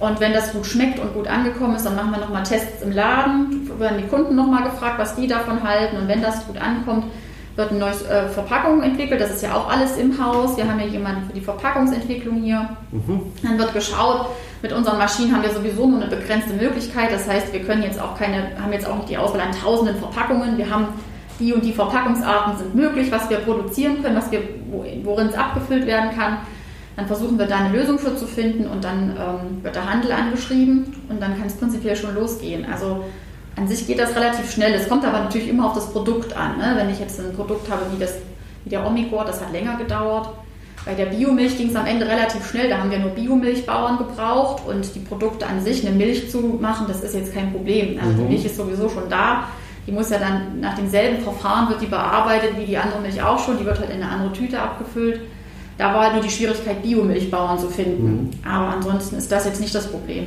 Und 0.00 0.20
wenn 0.20 0.32
das 0.32 0.52
gut 0.52 0.66
schmeckt 0.66 0.98
und 0.98 1.14
gut 1.14 1.28
angekommen 1.28 1.76
ist, 1.76 1.86
dann 1.86 1.96
machen 1.96 2.10
wir 2.10 2.18
nochmal 2.18 2.42
Tests 2.42 2.82
im 2.82 2.92
Laden, 2.92 3.70
werden 3.78 3.98
die 3.98 4.08
Kunden 4.08 4.34
nochmal 4.34 4.64
gefragt, 4.64 4.98
was 4.98 5.16
die 5.16 5.26
davon 5.26 5.62
halten. 5.62 5.96
Und 5.96 6.08
wenn 6.08 6.20
das 6.20 6.46
gut 6.46 6.58
ankommt, 6.58 7.04
wird 7.56 7.70
eine 7.70 7.78
neue 7.78 7.92
äh, 7.92 8.28
Verpackung 8.28 8.82
entwickelt. 8.82 9.20
Das 9.20 9.30
ist 9.30 9.42
ja 9.42 9.54
auch 9.54 9.70
alles 9.70 9.96
im 9.96 10.22
Haus. 10.22 10.56
Wir 10.56 10.68
haben 10.68 10.80
ja 10.80 10.86
jemanden 10.86 11.26
für 11.26 11.32
die 11.32 11.40
Verpackungsentwicklung 11.40 12.42
hier. 12.42 12.68
Mhm. 12.90 13.22
Dann 13.42 13.58
wird 13.58 13.72
geschaut. 13.72 14.26
Mit 14.60 14.72
unseren 14.72 14.98
Maschinen 14.98 15.34
haben 15.34 15.42
wir 15.42 15.50
sowieso 15.50 15.86
nur 15.86 16.00
eine 16.00 16.10
begrenzte 16.10 16.54
Möglichkeit. 16.54 17.12
Das 17.12 17.28
heißt, 17.28 17.52
wir 17.52 17.60
können 17.60 17.82
jetzt 17.82 18.00
auch 18.00 18.18
keine, 18.18 18.50
haben 18.60 18.72
jetzt 18.72 18.88
auch 18.88 18.96
nicht 18.96 19.10
die 19.10 19.18
Auswahl 19.18 19.40
an 19.40 19.52
tausenden 19.52 19.96
Verpackungen. 19.96 20.58
Wir 20.58 20.68
haben 20.68 20.88
die 21.38 21.52
und 21.52 21.64
die 21.64 21.72
Verpackungsarten 21.72 22.56
sind 22.58 22.74
möglich, 22.74 23.10
was 23.10 23.28
wir 23.28 23.38
produzieren 23.38 24.02
können, 24.02 24.16
was 24.16 24.30
wir, 24.30 24.40
worin 25.02 25.28
es 25.28 25.34
abgefüllt 25.34 25.86
werden 25.86 26.10
kann. 26.16 26.38
Dann 26.96 27.06
versuchen 27.06 27.38
wir 27.38 27.46
da 27.46 27.56
eine 27.56 27.76
Lösung 27.76 27.98
für 27.98 28.16
zu 28.16 28.26
finden 28.26 28.66
und 28.68 28.84
dann 28.84 29.10
ähm, 29.10 29.64
wird 29.64 29.74
der 29.74 29.90
Handel 29.90 30.12
angeschrieben 30.12 30.94
und 31.08 31.20
dann 31.20 31.36
kann 31.36 31.48
es 31.48 31.54
prinzipiell 31.54 31.96
schon 31.96 32.14
losgehen. 32.14 32.64
Also 32.70 33.04
an 33.56 33.66
sich 33.66 33.86
geht 33.86 33.98
das 33.98 34.14
relativ 34.14 34.50
schnell. 34.50 34.72
Es 34.74 34.88
kommt 34.88 35.04
aber 35.04 35.20
natürlich 35.20 35.48
immer 35.48 35.66
auf 35.66 35.74
das 35.74 35.90
Produkt 35.90 36.36
an. 36.36 36.58
Ne? 36.58 36.74
Wenn 36.76 36.90
ich 36.90 37.00
jetzt 37.00 37.18
ein 37.18 37.34
Produkt 37.34 37.70
habe 37.70 37.82
wie, 37.92 37.98
das, 37.98 38.14
wie 38.64 38.70
der 38.70 38.86
Omigor, 38.86 39.24
das 39.24 39.40
hat 39.40 39.52
länger 39.52 39.76
gedauert. 39.76 40.28
Bei 40.84 40.94
der 40.94 41.06
Biomilch 41.06 41.56
ging 41.56 41.70
es 41.70 41.76
am 41.76 41.86
Ende 41.86 42.06
relativ 42.06 42.46
schnell. 42.48 42.68
Da 42.68 42.78
haben 42.78 42.90
wir 42.90 42.98
nur 42.98 43.10
Biomilchbauern 43.10 43.98
gebraucht 43.98 44.62
und 44.66 44.94
die 44.94 45.00
Produkte 45.00 45.46
an 45.46 45.62
sich, 45.62 45.86
eine 45.86 45.96
Milch 45.96 46.30
zu 46.30 46.58
machen, 46.60 46.86
das 46.88 47.02
ist 47.02 47.14
jetzt 47.14 47.32
kein 47.32 47.52
Problem. 47.52 47.98
Also 47.98 48.12
mhm. 48.12 48.18
die 48.18 48.34
Milch 48.34 48.44
ist 48.44 48.56
sowieso 48.56 48.88
schon 48.88 49.08
da. 49.08 49.48
Die 49.86 49.92
muss 49.92 50.10
ja 50.10 50.18
dann 50.18 50.60
nach 50.60 50.76
demselben 50.76 51.22
Verfahren 51.22 51.68
wird 51.68 51.82
die 51.82 51.86
bearbeitet 51.86 52.56
wie 52.58 52.64
die 52.64 52.76
andere 52.76 53.00
Milch 53.00 53.22
auch 53.22 53.38
schon. 53.38 53.58
Die 53.58 53.66
wird 53.66 53.78
halt 53.78 53.90
in 53.90 54.02
eine 54.02 54.10
andere 54.10 54.32
Tüte 54.32 54.58
abgefüllt. 54.58 55.20
Da 55.76 55.92
war 55.92 56.04
halt 56.04 56.14
nur 56.14 56.22
die 56.22 56.30
Schwierigkeit, 56.30 56.82
Biomilchbauern 56.82 57.58
zu 57.58 57.68
finden. 57.68 58.30
Mhm. 58.32 58.48
Aber 58.48 58.68
ansonsten 58.68 59.16
ist 59.16 59.30
das 59.30 59.44
jetzt 59.44 59.60
nicht 59.60 59.74
das 59.74 59.88
Problem. 59.88 60.26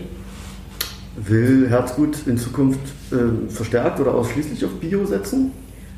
Will 1.15 1.67
Herzgut 1.69 2.27
in 2.27 2.37
Zukunft 2.37 2.79
äh, 3.11 3.49
verstärkt 3.51 3.99
oder 3.99 4.13
ausschließlich 4.13 4.63
auf 4.65 4.71
Bio 4.79 5.05
setzen? 5.05 5.51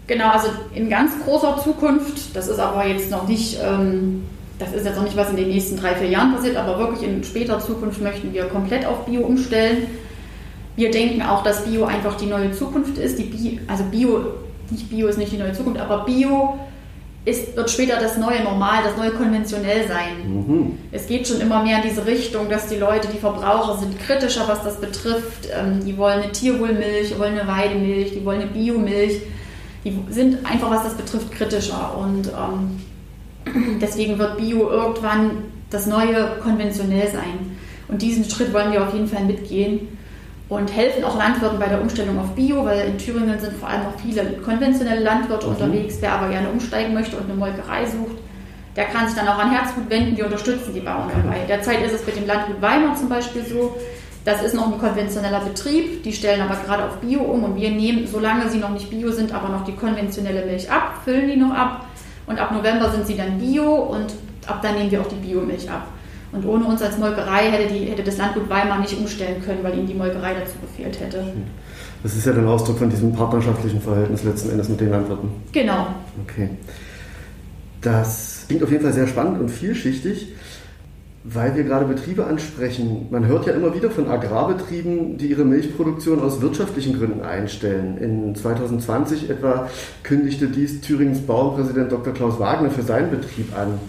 Genau, 0.07 0.29
also 0.29 0.47
in 0.73 0.89
ganz 0.89 1.11
großer 1.23 1.59
Zukunft, 1.63 2.35
das 2.35 2.47
ist 2.47 2.57
aber 2.57 2.87
jetzt 2.87 3.11
noch 3.11 3.27
nicht, 3.27 3.59
ähm, 3.61 4.23
das 4.57 4.73
ist 4.73 4.85
jetzt 4.85 4.95
noch 4.95 5.03
nicht, 5.03 5.17
was 5.17 5.29
in 5.29 5.35
den 5.35 5.49
nächsten 5.49 5.77
drei, 5.77 5.93
vier 5.93 6.09
Jahren 6.09 6.33
passiert, 6.33 6.55
aber 6.55 6.79
wirklich 6.79 7.07
in 7.07 7.23
später 7.23 7.59
Zukunft 7.59 8.01
möchten 8.01 8.33
wir 8.33 8.45
komplett 8.45 8.85
auf 8.85 9.05
Bio 9.05 9.21
umstellen. 9.21 9.87
Wir 10.79 10.91
denken 10.91 11.21
auch, 11.21 11.43
dass 11.43 11.65
Bio 11.65 11.83
einfach 11.83 12.15
die 12.15 12.27
neue 12.27 12.53
Zukunft 12.53 12.97
ist. 12.97 13.19
Die 13.19 13.23
Bio, 13.23 13.59
also 13.67 13.83
Bio, 13.91 14.27
nicht 14.69 14.89
Bio 14.89 15.07
ist 15.07 15.17
nicht 15.17 15.33
die 15.33 15.37
neue 15.37 15.51
Zukunft, 15.51 15.77
aber 15.77 16.05
Bio 16.05 16.57
ist, 17.25 17.53
wird 17.57 17.69
später 17.69 17.99
das 17.99 18.15
neue 18.15 18.41
Normal, 18.45 18.83
das 18.85 18.95
neue 18.95 19.11
konventionell 19.11 19.85
sein. 19.89 20.23
Mhm. 20.25 20.77
Es 20.93 21.05
geht 21.07 21.27
schon 21.27 21.41
immer 21.41 21.63
mehr 21.63 21.83
in 21.83 21.89
diese 21.89 22.05
Richtung, 22.05 22.49
dass 22.49 22.67
die 22.67 22.77
Leute, 22.77 23.09
die 23.13 23.17
Verbraucher 23.17 23.77
sind 23.77 23.99
kritischer, 23.99 24.47
was 24.47 24.63
das 24.63 24.79
betrifft. 24.79 25.49
Ähm, 25.53 25.83
die 25.85 25.97
wollen 25.97 26.21
eine 26.21 26.31
Tierwohlmilch, 26.31 27.09
die 27.09 27.19
wollen 27.19 27.37
eine 27.37 27.45
Weidemilch, 27.45 28.13
die 28.13 28.23
wollen 28.23 28.39
eine 28.39 28.49
Biomilch. 28.49 29.21
Die 29.83 29.99
sind 30.11 30.45
einfach, 30.49 30.71
was 30.71 30.83
das 30.83 30.93
betrifft, 30.93 31.29
kritischer. 31.33 31.97
Und 31.97 32.29
ähm, 32.29 33.79
deswegen 33.81 34.17
wird 34.17 34.37
Bio 34.37 34.69
irgendwann 34.69 35.43
das 35.71 35.87
neue 35.87 36.37
konventionell 36.41 37.11
sein. 37.11 37.57
Und 37.89 38.01
diesen 38.01 38.23
Schritt 38.23 38.53
wollen 38.53 38.71
wir 38.71 38.87
auf 38.87 38.93
jeden 38.93 39.07
Fall 39.07 39.25
mitgehen 39.25 39.98
und 40.49 40.75
helfen 40.75 41.03
auch 41.03 41.17
Landwirten 41.17 41.59
bei 41.59 41.67
der 41.67 41.79
Umstellung 41.79 42.19
auf 42.19 42.33
Bio, 42.33 42.65
weil 42.65 42.87
in 42.87 42.97
Thüringen 42.97 43.39
sind 43.39 43.53
vor 43.53 43.69
allem 43.69 43.81
auch 43.81 43.99
viele 44.03 44.23
konventionelle 44.43 45.01
Landwirte 45.01 45.45
mhm. 45.45 45.53
unterwegs. 45.53 45.97
Wer 46.01 46.13
aber 46.13 46.29
gerne 46.29 46.49
umsteigen 46.49 46.93
möchte 46.93 47.15
und 47.17 47.25
eine 47.25 47.35
Molkerei 47.35 47.85
sucht, 47.85 48.17
der 48.75 48.85
kann 48.85 49.07
sich 49.07 49.15
dann 49.15 49.27
auch 49.27 49.37
an 49.37 49.51
Herzgut 49.51 49.89
wenden. 49.89 50.17
Wir 50.17 50.25
unterstützen 50.25 50.73
die 50.73 50.79
Bauern 50.79 51.11
dabei. 51.13 51.41
Derzeit 51.47 51.85
ist 51.85 51.93
es 51.93 52.05
mit 52.05 52.15
dem 52.15 52.25
Landgut 52.25 52.61
Weimar 52.61 52.95
zum 52.95 53.09
Beispiel 53.09 53.45
so. 53.45 53.77
Das 54.25 54.43
ist 54.43 54.53
noch 54.53 54.71
ein 54.71 54.79
konventioneller 54.79 55.39
Betrieb. 55.39 56.03
Die 56.03 56.13
stellen 56.13 56.41
aber 56.41 56.55
gerade 56.65 56.85
auf 56.85 56.97
Bio 56.97 57.21
um 57.21 57.43
und 57.43 57.55
wir 57.55 57.69
nehmen, 57.69 58.07
solange 58.07 58.49
sie 58.49 58.57
noch 58.57 58.69
nicht 58.69 58.89
Bio 58.89 59.11
sind, 59.11 59.33
aber 59.33 59.49
noch 59.49 59.63
die 59.65 59.75
konventionelle 59.75 60.45
Milch 60.45 60.69
ab, 60.69 61.01
füllen 61.03 61.27
die 61.27 61.35
noch 61.35 61.53
ab. 61.53 61.85
Und 62.25 62.39
ab 62.39 62.51
November 62.51 62.91
sind 62.91 63.07
sie 63.07 63.15
dann 63.15 63.37
Bio 63.37 63.75
und 63.75 64.13
ab 64.45 64.61
dann 64.61 64.75
nehmen 64.75 64.91
wir 64.91 65.01
auch 65.01 65.07
die 65.07 65.15
Biomilch 65.15 65.69
ab. 65.69 65.87
Und 66.31 66.45
ohne 66.45 66.65
uns 66.65 66.81
als 66.81 66.97
Molkerei 66.97 67.49
hätte, 67.49 67.73
die, 67.73 67.85
hätte 67.85 68.03
das 68.03 68.17
Landgut 68.17 68.49
Weimar 68.49 68.79
nicht 68.79 68.97
umstellen 68.97 69.41
können, 69.43 69.63
weil 69.63 69.77
ihnen 69.77 69.87
die 69.87 69.95
Molkerei 69.95 70.33
dazu 70.35 70.53
gefehlt 70.61 70.99
hätte. 70.99 71.23
Das 72.03 72.15
ist 72.15 72.25
ja 72.25 72.33
der 72.33 72.47
Ausdruck 72.47 72.77
von 72.77 72.89
diesem 72.89 73.11
partnerschaftlichen 73.13 73.81
Verhältnis 73.81 74.23
letzten 74.23 74.51
Endes 74.51 74.69
mit 74.69 74.79
den 74.79 74.91
Landwirten. 74.91 75.29
Genau. 75.51 75.87
Okay. 76.23 76.49
Das 77.81 78.45
klingt 78.47 78.63
auf 78.63 78.71
jeden 78.71 78.83
Fall 78.83 78.93
sehr 78.93 79.07
spannend 79.07 79.39
und 79.39 79.49
vielschichtig, 79.49 80.33
weil 81.23 81.55
wir 81.55 81.63
gerade 81.63 81.85
Betriebe 81.85 82.25
ansprechen. 82.25 83.07
Man 83.09 83.25
hört 83.25 83.47
ja 83.47 83.53
immer 83.53 83.73
wieder 83.73 83.89
von 83.89 84.07
Agrarbetrieben, 84.07 85.17
die 85.17 85.27
ihre 85.27 85.45
Milchproduktion 85.45 86.21
aus 86.21 86.41
wirtschaftlichen 86.41 86.97
Gründen 86.97 87.21
einstellen. 87.21 87.97
In 87.97 88.35
2020 88.35 89.29
etwa 89.29 89.69
kündigte 90.03 90.47
dies 90.47 90.81
Thürings 90.81 91.19
Bauernpräsident 91.21 91.91
Dr. 91.91 92.13
Klaus 92.13 92.39
Wagner 92.39 92.69
für 92.69 92.83
seinen 92.83 93.11
Betrieb 93.11 93.57
an. 93.57 93.79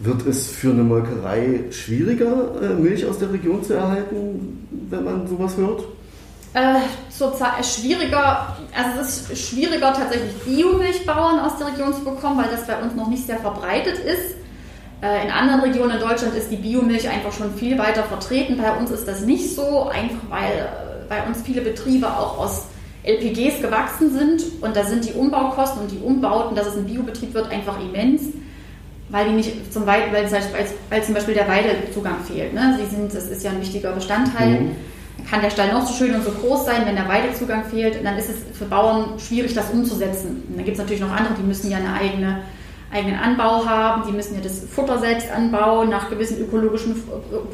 Wird 0.00 0.26
es 0.26 0.50
für 0.50 0.70
eine 0.70 0.82
Molkerei 0.82 1.64
schwieriger, 1.70 2.60
äh, 2.60 2.74
Milch 2.74 3.06
aus 3.06 3.18
der 3.18 3.32
Region 3.32 3.62
zu 3.62 3.74
erhalten, 3.74 4.66
wenn 4.90 5.04
man 5.04 5.26
sowas 5.28 5.56
hört? 5.56 5.84
Äh, 6.54 6.80
zurzeit 7.10 7.64
schwieriger, 7.64 8.56
also 8.76 9.00
es 9.00 9.30
ist 9.30 9.48
schwieriger 9.48 9.92
tatsächlich 9.92 10.32
Biomilchbauern 10.44 11.40
aus 11.40 11.58
der 11.58 11.68
Region 11.68 11.94
zu 11.94 12.04
bekommen, 12.04 12.38
weil 12.38 12.50
das 12.50 12.66
bei 12.66 12.80
uns 12.80 12.94
noch 12.94 13.08
nicht 13.08 13.26
sehr 13.26 13.38
verbreitet 13.38 13.98
ist. 13.98 14.34
Äh, 15.00 15.24
in 15.26 15.30
anderen 15.30 15.60
Regionen 15.60 15.92
in 15.92 16.00
Deutschland 16.00 16.34
ist 16.36 16.50
die 16.50 16.56
Biomilch 16.56 17.08
einfach 17.08 17.32
schon 17.32 17.54
viel 17.54 17.78
weiter 17.78 18.02
vertreten. 18.02 18.56
Bei 18.56 18.76
uns 18.76 18.90
ist 18.90 19.06
das 19.06 19.22
nicht 19.22 19.54
so, 19.54 19.88
einfach 19.88 20.28
weil 20.28 20.68
bei 21.08 21.24
uns 21.26 21.42
viele 21.42 21.60
Betriebe 21.60 22.08
auch 22.08 22.38
aus 22.38 22.66
LPGs 23.04 23.60
gewachsen 23.60 24.12
sind 24.12 24.62
und 24.62 24.74
da 24.74 24.84
sind 24.84 25.04
die 25.04 25.12
Umbaukosten 25.12 25.82
und 25.82 25.90
die 25.90 25.98
Umbauten, 25.98 26.56
dass 26.56 26.68
es 26.68 26.76
ein 26.76 26.86
Biobetrieb 26.86 27.34
wird, 27.34 27.50
einfach 27.50 27.78
immens 27.78 28.22
weil 29.14 29.28
die 29.28 29.34
nicht 29.34 29.72
zum 29.72 29.86
Weit, 29.86 30.12
weil, 30.12 30.28
weil, 30.90 31.02
zum 31.04 31.14
Beispiel 31.14 31.34
der 31.34 31.46
Weidezugang 31.46 32.16
fehlt. 32.24 32.52
Ne? 32.52 32.76
Sie 32.80 32.96
sind, 32.96 33.14
das 33.14 33.28
ist 33.28 33.44
ja 33.44 33.52
ein 33.52 33.60
wichtiger 33.60 33.92
Bestandteil. 33.92 34.60
Mhm. 34.60 34.76
Kann 35.30 35.40
der 35.40 35.50
Stall 35.50 35.72
noch 35.72 35.86
so 35.86 35.94
schön 35.94 36.16
und 36.16 36.24
so 36.24 36.32
groß 36.32 36.66
sein, 36.66 36.82
wenn 36.84 36.96
der 36.96 37.06
Weidezugang 37.06 37.64
fehlt, 37.64 38.04
dann 38.04 38.18
ist 38.18 38.28
es 38.28 38.58
für 38.58 38.64
Bauern 38.64 39.16
schwierig, 39.20 39.54
das 39.54 39.70
umzusetzen. 39.70 40.42
Und 40.48 40.56
dann 40.56 40.64
gibt 40.64 40.76
es 40.76 40.82
natürlich 40.82 41.00
noch 41.00 41.12
andere, 41.12 41.34
die 41.38 41.46
müssen 41.46 41.70
ja 41.70 41.76
eine 41.76 41.94
eigene 41.94 42.40
eigenen 42.92 43.18
Anbau 43.18 43.64
haben, 43.64 44.02
die 44.08 44.12
müssen 44.12 44.34
ja 44.34 44.40
das 44.40 44.64
Futter 44.68 44.98
selbst 44.98 45.30
anbauen 45.30 45.90
nach 45.90 46.10
gewissen 46.10 46.40
ökologischen 46.40 47.00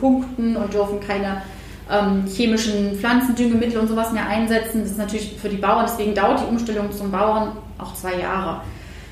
Punkten 0.01 0.57
und 0.57 0.73
dürfen 0.73 1.01
keine 1.01 1.43
ähm, 1.91 2.25
chemischen 2.27 2.97
Pflanzendüngemittel 2.97 3.79
und 3.79 3.89
sowas 3.89 4.13
mehr 4.13 4.27
einsetzen. 4.27 4.81
Das 4.81 4.93
ist 4.93 4.99
natürlich 4.99 5.37
für 5.41 5.51
die 5.51 5.57
Bauern, 5.57 5.87
deswegen 5.87 6.15
dauert 6.15 6.41
die 6.41 6.47
Umstellung 6.47 6.91
zum 6.91 7.11
Bauern 7.11 7.53
auch 7.79 7.95
zwei 7.95 8.19
Jahre. 8.19 8.63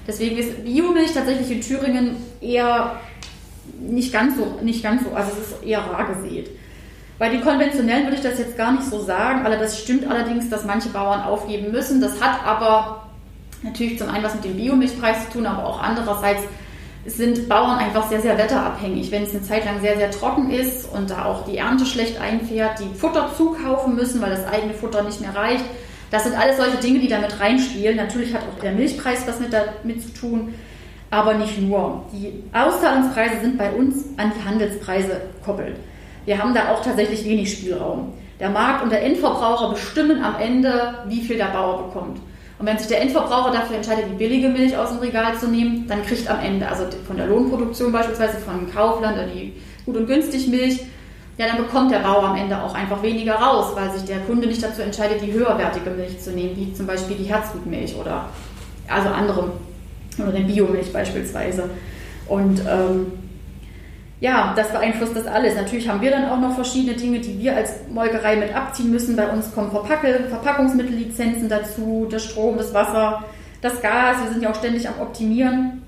Deswegen 0.06 0.38
ist 0.38 0.64
Biomilch 0.64 1.12
tatsächlich 1.12 1.50
in 1.50 1.60
Thüringen 1.60 2.16
eher 2.40 2.96
nicht 3.80 4.12
ganz 4.12 4.36
so, 4.36 4.58
nicht 4.62 4.82
ganz 4.82 5.04
so, 5.04 5.10
also 5.14 5.30
es 5.32 5.48
ist 5.48 5.62
eher 5.62 5.80
rar 5.80 6.14
gesät. 6.14 6.50
Bei 7.18 7.28
den 7.28 7.40
konventionellen 7.40 8.04
würde 8.04 8.16
ich 8.16 8.22
das 8.22 8.38
jetzt 8.38 8.56
gar 8.56 8.72
nicht 8.72 8.84
so 8.84 9.02
sagen. 9.02 9.44
Das 9.44 9.80
stimmt 9.80 10.08
allerdings, 10.08 10.48
dass 10.48 10.64
manche 10.64 10.88
Bauern 10.90 11.22
aufgeben 11.22 11.72
müssen. 11.72 12.00
Das 12.00 12.20
hat 12.20 12.46
aber 12.46 13.08
natürlich 13.62 13.98
zum 13.98 14.08
einen 14.08 14.22
was 14.22 14.34
mit 14.34 14.44
dem 14.44 14.56
Biomilchpreis 14.56 15.24
zu 15.26 15.32
tun, 15.32 15.46
aber 15.46 15.66
auch 15.66 15.82
andererseits 15.82 16.42
sind 17.06 17.48
Bauern 17.48 17.78
einfach 17.78 18.08
sehr, 18.08 18.20
sehr 18.20 18.38
wetterabhängig. 18.38 19.10
Wenn 19.10 19.24
es 19.24 19.30
eine 19.30 19.42
Zeit 19.42 19.64
lang 19.64 19.80
sehr, 19.80 19.96
sehr 19.96 20.10
trocken 20.10 20.50
ist 20.50 20.92
und 20.92 21.10
da 21.10 21.24
auch 21.24 21.44
die 21.44 21.56
Ernte 21.56 21.86
schlecht 21.86 22.20
einfährt, 22.20 22.78
die 22.78 22.96
Futter 22.96 23.30
zukaufen 23.36 23.96
müssen, 23.96 24.20
weil 24.20 24.30
das 24.30 24.46
eigene 24.46 24.74
Futter 24.74 25.02
nicht 25.02 25.20
mehr 25.20 25.34
reicht. 25.34 25.64
Das 26.10 26.24
sind 26.24 26.38
alles 26.38 26.56
solche 26.56 26.76
Dinge, 26.76 27.00
die 27.00 27.08
damit 27.08 27.40
reinspielen. 27.40 27.96
Natürlich 27.96 28.32
hat 28.32 28.42
auch 28.42 28.60
der 28.60 28.72
Milchpreis 28.72 29.26
was 29.26 29.40
mit 29.40 29.52
damit 29.52 30.02
zu 30.02 30.12
tun, 30.14 30.54
aber 31.10 31.34
nicht 31.34 31.60
nur. 31.60 32.04
Die 32.12 32.44
Auszahlungspreise 32.52 33.40
sind 33.40 33.58
bei 33.58 33.70
uns 33.72 34.04
an 34.16 34.32
die 34.36 34.48
Handelspreise 34.48 35.20
gekoppelt. 35.38 35.76
Wir 36.24 36.38
haben 36.38 36.54
da 36.54 36.72
auch 36.72 36.82
tatsächlich 36.82 37.24
wenig 37.24 37.50
Spielraum. 37.52 38.12
Der 38.38 38.50
Markt 38.50 38.82
und 38.84 38.92
der 38.92 39.02
Endverbraucher 39.02 39.70
bestimmen 39.70 40.22
am 40.22 40.36
Ende, 40.38 40.94
wie 41.06 41.20
viel 41.20 41.38
der 41.38 41.46
Bauer 41.46 41.84
bekommt. 41.84 42.20
Und 42.58 42.66
wenn 42.66 42.76
sich 42.76 42.88
der 42.88 43.00
Endverbraucher 43.00 43.52
dafür 43.52 43.76
entscheidet, 43.76 44.06
die 44.10 44.16
billige 44.16 44.48
Milch 44.48 44.76
aus 44.76 44.90
dem 44.90 44.98
Regal 44.98 45.36
zu 45.38 45.48
nehmen, 45.48 45.86
dann 45.88 46.02
kriegt 46.04 46.28
am 46.28 46.40
Ende, 46.40 46.68
also 46.68 46.84
von 47.06 47.16
der 47.16 47.26
Lohnproduktion 47.26 47.92
beispielsweise 47.92 48.38
von 48.38 48.70
Kaufland 48.72 49.16
oder 49.16 49.26
die 49.26 49.54
gut 49.86 49.96
und 49.96 50.06
günstig 50.06 50.48
Milch, 50.48 50.80
ja, 51.38 51.46
dann 51.46 51.56
bekommt 51.56 51.92
der 51.92 52.00
Bauer 52.00 52.24
am 52.24 52.36
Ende 52.36 52.60
auch 52.60 52.74
einfach 52.74 53.00
weniger 53.00 53.34
raus, 53.34 53.72
weil 53.76 53.90
sich 53.92 54.04
der 54.04 54.18
Kunde 54.20 54.48
nicht 54.48 54.62
dazu 54.62 54.82
entscheidet, 54.82 55.22
die 55.22 55.32
höherwertige 55.32 55.90
Milch 55.90 56.18
zu 56.18 56.32
nehmen, 56.32 56.56
wie 56.56 56.72
zum 56.74 56.86
Beispiel 56.86 57.16
die 57.16 57.24
Herzgutmilch 57.24 57.94
oder 57.96 58.28
also 58.88 59.08
andere, 59.08 59.52
oder 60.22 60.32
den 60.32 60.46
Biomilch 60.46 60.92
beispielsweise. 60.92 61.70
Und 62.26 62.60
ähm, 62.68 63.12
ja, 64.20 64.52
das 64.56 64.70
beeinflusst 64.70 65.16
das 65.16 65.26
alles. 65.26 65.54
Natürlich 65.54 65.88
haben 65.88 66.00
wir 66.00 66.10
dann 66.10 66.28
auch 66.28 66.40
noch 66.40 66.54
verschiedene 66.54 66.96
Dinge, 66.96 67.20
die 67.20 67.38
wir 67.38 67.56
als 67.56 67.72
Molkerei 67.92 68.36
mit 68.36 68.54
abziehen 68.54 68.90
müssen. 68.90 69.14
Bei 69.14 69.28
uns 69.28 69.54
kommen 69.54 69.70
Verpacke, 69.70 70.26
Verpackungsmittellizenzen 70.28 71.48
dazu, 71.48 72.08
der 72.10 72.18
Strom, 72.18 72.56
das 72.58 72.74
Wasser, 72.74 73.24
das 73.60 73.80
Gas. 73.80 74.16
Wir 74.22 74.32
sind 74.32 74.42
ja 74.42 74.50
auch 74.50 74.56
ständig 74.56 74.88
am 74.88 75.00
Optimieren. 75.00 75.82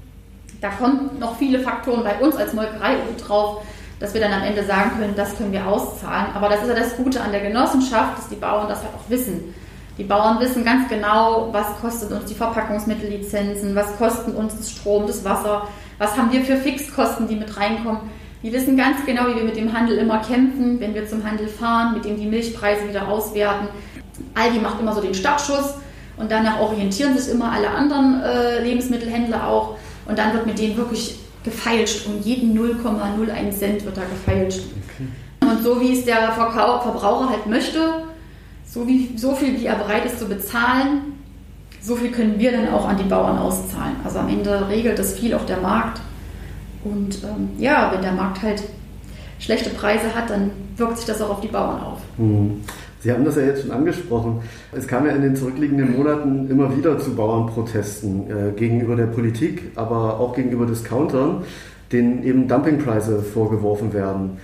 Da 0.60 0.68
kommen 0.68 1.18
noch 1.18 1.38
viele 1.38 1.58
Faktoren 1.58 2.04
bei 2.04 2.18
uns 2.20 2.36
als 2.36 2.52
Molkerei 2.52 2.96
drauf, 3.26 3.62
dass 3.98 4.14
wir 4.14 4.20
dann 4.20 4.32
am 4.32 4.42
Ende 4.42 4.62
sagen 4.64 4.92
können, 4.98 5.14
das 5.16 5.36
können 5.36 5.52
wir 5.52 5.66
auszahlen. 5.66 6.32
Aber 6.34 6.48
das 6.48 6.62
ist 6.62 6.68
ja 6.68 6.74
das 6.74 6.96
Gute 6.96 7.20
an 7.20 7.32
der 7.32 7.40
Genossenschaft, 7.40 8.18
dass 8.18 8.28
die 8.28 8.36
Bauern 8.36 8.68
das 8.68 8.78
halt 8.78 8.94
auch 8.94 9.10
wissen. 9.10 9.54
Die 9.98 10.04
Bauern 10.04 10.40
wissen 10.40 10.64
ganz 10.64 10.88
genau, 10.88 11.48
was 11.52 11.66
kostet 11.80 12.10
uns 12.12 12.24
die 12.26 12.34
Verpackungsmittellizenzen, 12.34 13.74
was 13.74 13.96
kosten 13.96 14.32
uns 14.32 14.56
das 14.56 14.70
Strom, 14.70 15.06
das 15.06 15.24
Wasser, 15.24 15.68
was 15.98 16.16
haben 16.16 16.32
wir 16.32 16.42
für 16.42 16.56
Fixkosten, 16.56 17.28
die 17.28 17.36
mit 17.36 17.56
reinkommen. 17.56 18.00
Die 18.42 18.52
wissen 18.52 18.76
ganz 18.76 19.04
genau, 19.04 19.28
wie 19.28 19.36
wir 19.36 19.44
mit 19.44 19.56
dem 19.56 19.72
Handel 19.72 19.98
immer 19.98 20.18
kämpfen, 20.20 20.80
wenn 20.80 20.94
wir 20.94 21.06
zum 21.06 21.24
Handel 21.24 21.46
fahren, 21.46 21.92
mit 21.94 22.06
dem 22.06 22.16
die 22.16 22.26
Milchpreise 22.26 22.88
wieder 22.88 23.08
auswerten. 23.08 23.68
Aldi 24.34 24.60
macht 24.60 24.80
immer 24.80 24.94
so 24.94 25.02
den 25.02 25.14
Startschuss 25.14 25.74
und 26.16 26.30
danach 26.30 26.60
orientieren 26.60 27.16
sich 27.16 27.30
immer 27.32 27.52
alle 27.52 27.68
anderen 27.68 28.22
äh, 28.22 28.62
Lebensmittelhändler 28.62 29.46
auch. 29.46 29.76
Und 30.06 30.18
dann 30.18 30.32
wird 30.32 30.46
mit 30.46 30.58
denen 30.58 30.76
wirklich 30.76 31.18
gefeilscht. 31.44 32.06
Um 32.06 32.22
jeden 32.22 32.58
0,01 32.58 33.50
Cent 33.50 33.84
wird 33.84 33.96
da 33.96 34.02
gefeilscht. 34.02 34.62
Okay. 34.94 35.50
Und 35.50 35.62
so 35.62 35.80
wie 35.80 35.92
es 35.92 36.04
der 36.04 36.32
Verbraucher 36.32 37.28
halt 37.28 37.46
möchte, 37.46 38.04
so, 38.72 38.86
wie, 38.86 39.16
so 39.16 39.34
viel 39.34 39.58
wie 39.58 39.66
er 39.66 39.76
bereit 39.76 40.06
ist 40.06 40.18
zu 40.18 40.26
bezahlen, 40.26 41.18
so 41.80 41.96
viel 41.96 42.10
können 42.10 42.38
wir 42.38 42.52
dann 42.52 42.68
auch 42.68 42.86
an 42.86 42.96
die 42.96 43.08
Bauern 43.08 43.38
auszahlen. 43.38 43.96
Also 44.04 44.18
am 44.18 44.28
Ende 44.28 44.68
regelt 44.68 44.98
das 44.98 45.14
viel 45.14 45.34
auch 45.34 45.44
der 45.46 45.58
Markt. 45.58 46.00
Und 46.84 47.22
ähm, 47.24 47.50
ja, 47.58 47.90
wenn 47.92 48.02
der 48.02 48.12
Markt 48.12 48.42
halt 48.42 48.62
schlechte 49.38 49.70
Preise 49.70 50.14
hat, 50.14 50.30
dann 50.30 50.50
wirkt 50.76 50.98
sich 50.98 51.06
das 51.06 51.20
auch 51.20 51.30
auf 51.30 51.40
die 51.40 51.48
Bauern 51.48 51.80
auf. 51.82 51.98
Mhm. 52.18 52.60
Sie 53.00 53.10
haben 53.10 53.24
das 53.24 53.36
ja 53.36 53.42
jetzt 53.42 53.62
schon 53.62 53.70
angesprochen. 53.70 54.42
Es 54.72 54.86
kam 54.86 55.06
ja 55.06 55.12
in 55.12 55.22
den 55.22 55.34
zurückliegenden 55.34 55.96
Monaten 55.96 56.50
immer 56.50 56.76
wieder 56.76 56.98
zu 56.98 57.14
Bauernprotesten 57.16 58.30
äh, 58.30 58.52
gegenüber 58.52 58.94
der 58.94 59.06
Politik, 59.06 59.72
aber 59.74 60.20
auch 60.20 60.34
gegenüber 60.36 60.66
Discountern, 60.66 61.44
denen 61.92 62.22
eben 62.22 62.46
Dumpingpreise 62.46 63.22
vorgeworfen 63.22 63.94
werden. 63.94 64.36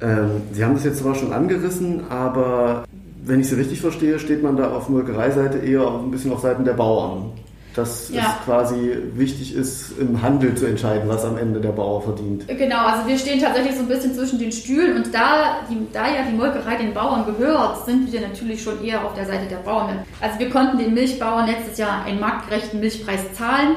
Ähm, 0.00 0.42
Sie 0.52 0.64
haben 0.64 0.74
das 0.74 0.84
jetzt 0.84 0.98
zwar 0.98 1.14
schon 1.14 1.32
angerissen, 1.32 2.00
aber 2.10 2.84
wenn 3.24 3.40
ich 3.40 3.48
Sie 3.48 3.54
richtig 3.54 3.80
verstehe, 3.80 4.18
steht 4.18 4.42
man 4.42 4.56
da 4.56 4.72
auf 4.72 4.88
Molkereiseite 4.88 5.58
eher 5.58 5.86
ein 5.88 6.10
bisschen 6.10 6.32
auf 6.32 6.40
Seiten 6.40 6.64
der 6.64 6.74
Bauern 6.74 7.32
dass 7.74 8.10
ja. 8.10 8.22
es 8.22 8.44
quasi 8.44 8.96
wichtig 9.14 9.54
ist, 9.54 9.98
im 9.98 10.22
Handel 10.22 10.54
zu 10.54 10.66
entscheiden, 10.66 11.08
was 11.08 11.24
am 11.24 11.36
Ende 11.36 11.60
der 11.60 11.70
Bauer 11.70 12.02
verdient. 12.02 12.46
Genau, 12.46 12.86
also 12.86 13.06
wir 13.06 13.18
stehen 13.18 13.40
tatsächlich 13.40 13.74
so 13.74 13.80
ein 13.80 13.88
bisschen 13.88 14.14
zwischen 14.14 14.38
den 14.38 14.52
Stühlen 14.52 14.96
und 14.96 15.14
da, 15.14 15.58
die, 15.68 15.76
da 15.92 16.06
ja 16.06 16.22
die 16.28 16.36
Molkerei 16.36 16.76
den 16.76 16.94
Bauern 16.94 17.26
gehört, 17.26 17.84
sind 17.84 18.12
wir 18.12 18.20
natürlich 18.20 18.62
schon 18.62 18.82
eher 18.84 19.04
auf 19.04 19.14
der 19.14 19.26
Seite 19.26 19.46
der 19.46 19.56
Bauern. 19.56 20.04
Also 20.20 20.38
wir 20.38 20.50
konnten 20.50 20.78
den 20.78 20.94
Milchbauern 20.94 21.46
letztes 21.46 21.78
Jahr 21.78 22.04
einen 22.04 22.20
marktgerechten 22.20 22.80
Milchpreis 22.80 23.32
zahlen. 23.32 23.76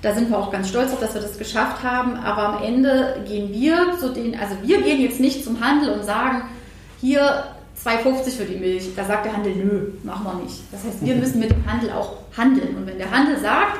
Da 0.00 0.14
sind 0.14 0.30
wir 0.30 0.38
auch 0.38 0.52
ganz 0.52 0.68
stolz 0.68 0.92
auf, 0.92 1.00
dass 1.00 1.14
wir 1.14 1.20
das 1.20 1.38
geschafft 1.38 1.82
haben. 1.82 2.14
Aber 2.14 2.56
am 2.56 2.62
Ende 2.62 3.16
gehen 3.26 3.52
wir 3.52 3.98
zu 3.98 4.10
den, 4.10 4.38
also 4.38 4.54
wir 4.62 4.80
gehen 4.82 5.00
jetzt 5.00 5.18
nicht 5.18 5.44
zum 5.44 5.60
Handel 5.60 5.90
und 5.90 6.04
sagen, 6.04 6.42
hier 7.00 7.44
2,50 7.84 8.36
für 8.36 8.44
die 8.44 8.56
Milch. 8.56 8.94
Da 8.96 9.04
sagt 9.04 9.24
der 9.24 9.36
Handel, 9.36 9.54
nö, 9.54 9.80
machen 10.02 10.24
wir 10.24 10.42
nicht. 10.42 10.60
Das 10.72 10.84
heißt, 10.84 11.04
wir 11.04 11.14
müssen 11.14 11.38
mit 11.38 11.50
dem 11.50 11.64
Handel 11.70 11.90
auch 11.92 12.18
handeln. 12.36 12.76
Und 12.76 12.86
wenn 12.86 12.98
der 12.98 13.10
Handel 13.10 13.38
sagt, 13.38 13.78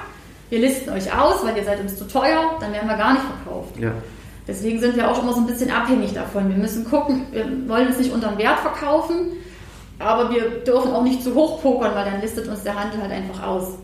wir 0.51 0.61
listen 0.61 0.91
euch 0.91 1.13
aus, 1.13 1.45
weil 1.45 1.57
ihr 1.57 1.65
seid 1.65 1.81
uns 1.81 1.97
zu 1.97 2.07
teuer, 2.07 2.57
dann 2.61 2.73
werden 2.73 2.89
wir 2.89 2.97
gar 2.97 3.13
nicht 3.13 3.25
verkauft. 3.25 3.79
Ja. 3.79 3.93
Deswegen 4.47 4.81
sind 4.81 4.97
wir 4.97 5.11
auch 5.11 5.23
immer 5.23 5.35
so 5.35 5.41
ein 5.41 5.47
bisschen 5.47 5.71
abhängig 5.71 6.15
davon. 6.15 6.49
Wir 6.49 6.57
müssen 6.57 6.89
gucken, 6.89 7.27
wir 7.33 7.45
wollen 7.69 7.89
es 7.89 7.99
nicht 7.99 8.13
unter 8.13 8.29
dem 8.29 8.39
Wert 8.39 8.61
verkaufen, 8.61 9.33
aber 9.99 10.31
wir 10.31 10.49
dürfen 10.65 10.93
auch 10.93 11.03
nicht 11.03 11.23
zu 11.23 11.35
hoch 11.35 11.61
pokern, 11.61 11.95
weil 11.95 12.07
dann 12.07 12.23
listet 12.23 12.49
uns 12.49 12.63
der 12.63 12.75
Handel 12.75 13.03
halt 13.03 13.13
einfach 13.13 13.47
aus. 13.47 13.75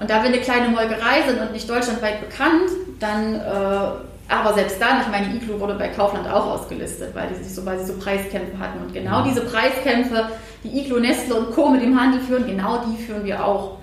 Und 0.00 0.08
da 0.08 0.22
wir 0.22 0.28
eine 0.28 0.40
kleine 0.40 0.68
Molkerei 0.68 1.22
sind 1.26 1.40
und 1.40 1.52
nicht 1.52 1.68
deutschlandweit 1.68 2.20
bekannt, 2.20 2.70
dann 3.00 3.34
äh, 3.34 4.07
aber 4.28 4.52
selbst 4.52 4.80
dann, 4.80 5.00
ich 5.00 5.08
meine, 5.08 5.34
Iglu 5.34 5.58
wurde 5.58 5.74
bei 5.74 5.88
Kaufland 5.88 6.28
auch 6.28 6.46
ausgelistet, 6.46 7.14
weil, 7.14 7.28
die 7.28 7.42
sich 7.42 7.54
so, 7.54 7.64
weil 7.64 7.78
sie 7.78 7.86
so 7.86 7.98
Preiskämpfe 7.98 8.58
hatten. 8.58 8.84
Und 8.84 8.92
genau 8.92 9.24
diese 9.24 9.40
Preiskämpfe, 9.40 10.28
die 10.62 10.80
Iglu, 10.80 11.00
Nestle 11.00 11.34
und 11.34 11.54
Co. 11.54 11.70
mit 11.70 11.82
dem 11.82 11.98
Handel 11.98 12.20
führen, 12.20 12.46
genau 12.46 12.82
die 12.84 13.02
führen 13.02 13.24
wir 13.24 13.44
auch. 13.44 13.78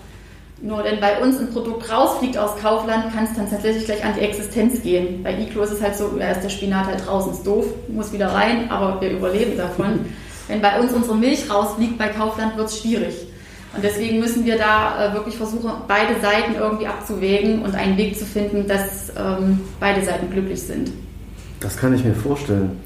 Nur 0.62 0.84
wenn 0.84 1.00
bei 1.00 1.20
uns 1.20 1.40
ein 1.40 1.52
Produkt 1.52 1.92
rausfliegt 1.92 2.38
aus 2.38 2.58
Kaufland, 2.62 3.14
kann 3.14 3.26
es 3.26 3.36
dann 3.36 3.50
tatsächlich 3.50 3.86
gleich 3.86 4.06
an 4.06 4.14
die 4.16 4.22
Existenz 4.22 4.82
gehen. 4.84 5.24
Bei 5.24 5.38
Iglu 5.38 5.64
ist 5.64 5.72
es 5.72 5.82
halt 5.82 5.96
so, 5.96 6.10
da 6.18 6.32
ist 6.32 6.44
der 6.44 6.50
Spinat 6.50 6.86
halt 6.86 7.06
draußen, 7.06 7.34
ist 7.34 7.46
doof, 7.46 7.66
muss 7.88 8.14
wieder 8.14 8.32
rein, 8.32 8.70
aber 8.70 9.02
wir 9.02 9.10
überleben 9.10 9.58
davon. 9.58 10.06
wenn 10.48 10.62
bei 10.62 10.80
uns 10.80 10.94
unsere 10.94 11.16
Milch 11.16 11.50
rausfliegt 11.52 11.98
bei 11.98 12.10
Kaufland, 12.10 12.56
wird 12.56 12.70
es 12.70 12.80
schwierig. 12.80 13.16
Und 13.76 13.84
deswegen 13.84 14.20
müssen 14.20 14.46
wir 14.46 14.58
da 14.58 15.10
äh, 15.10 15.14
wirklich 15.14 15.36
versuchen, 15.38 15.70
beide 15.88 16.20
Seiten 16.22 16.56
irgendwie 16.56 16.88
abzuwägen 16.88 17.62
und 17.62 17.76
einen 17.76 17.98
Weg 17.98 18.18
zu 18.18 18.26
finden, 18.26 18.68
dass 18.68 19.12
ähm, 19.18 19.60
beide 19.80 20.04
Seiten 20.04 20.30
glücklich 20.32 20.62
sind. 20.62 20.92
Das 21.60 21.76
kann 21.78 21.94
ich 21.94 22.04
mir 22.04 22.14
vorstellen. 22.14 22.80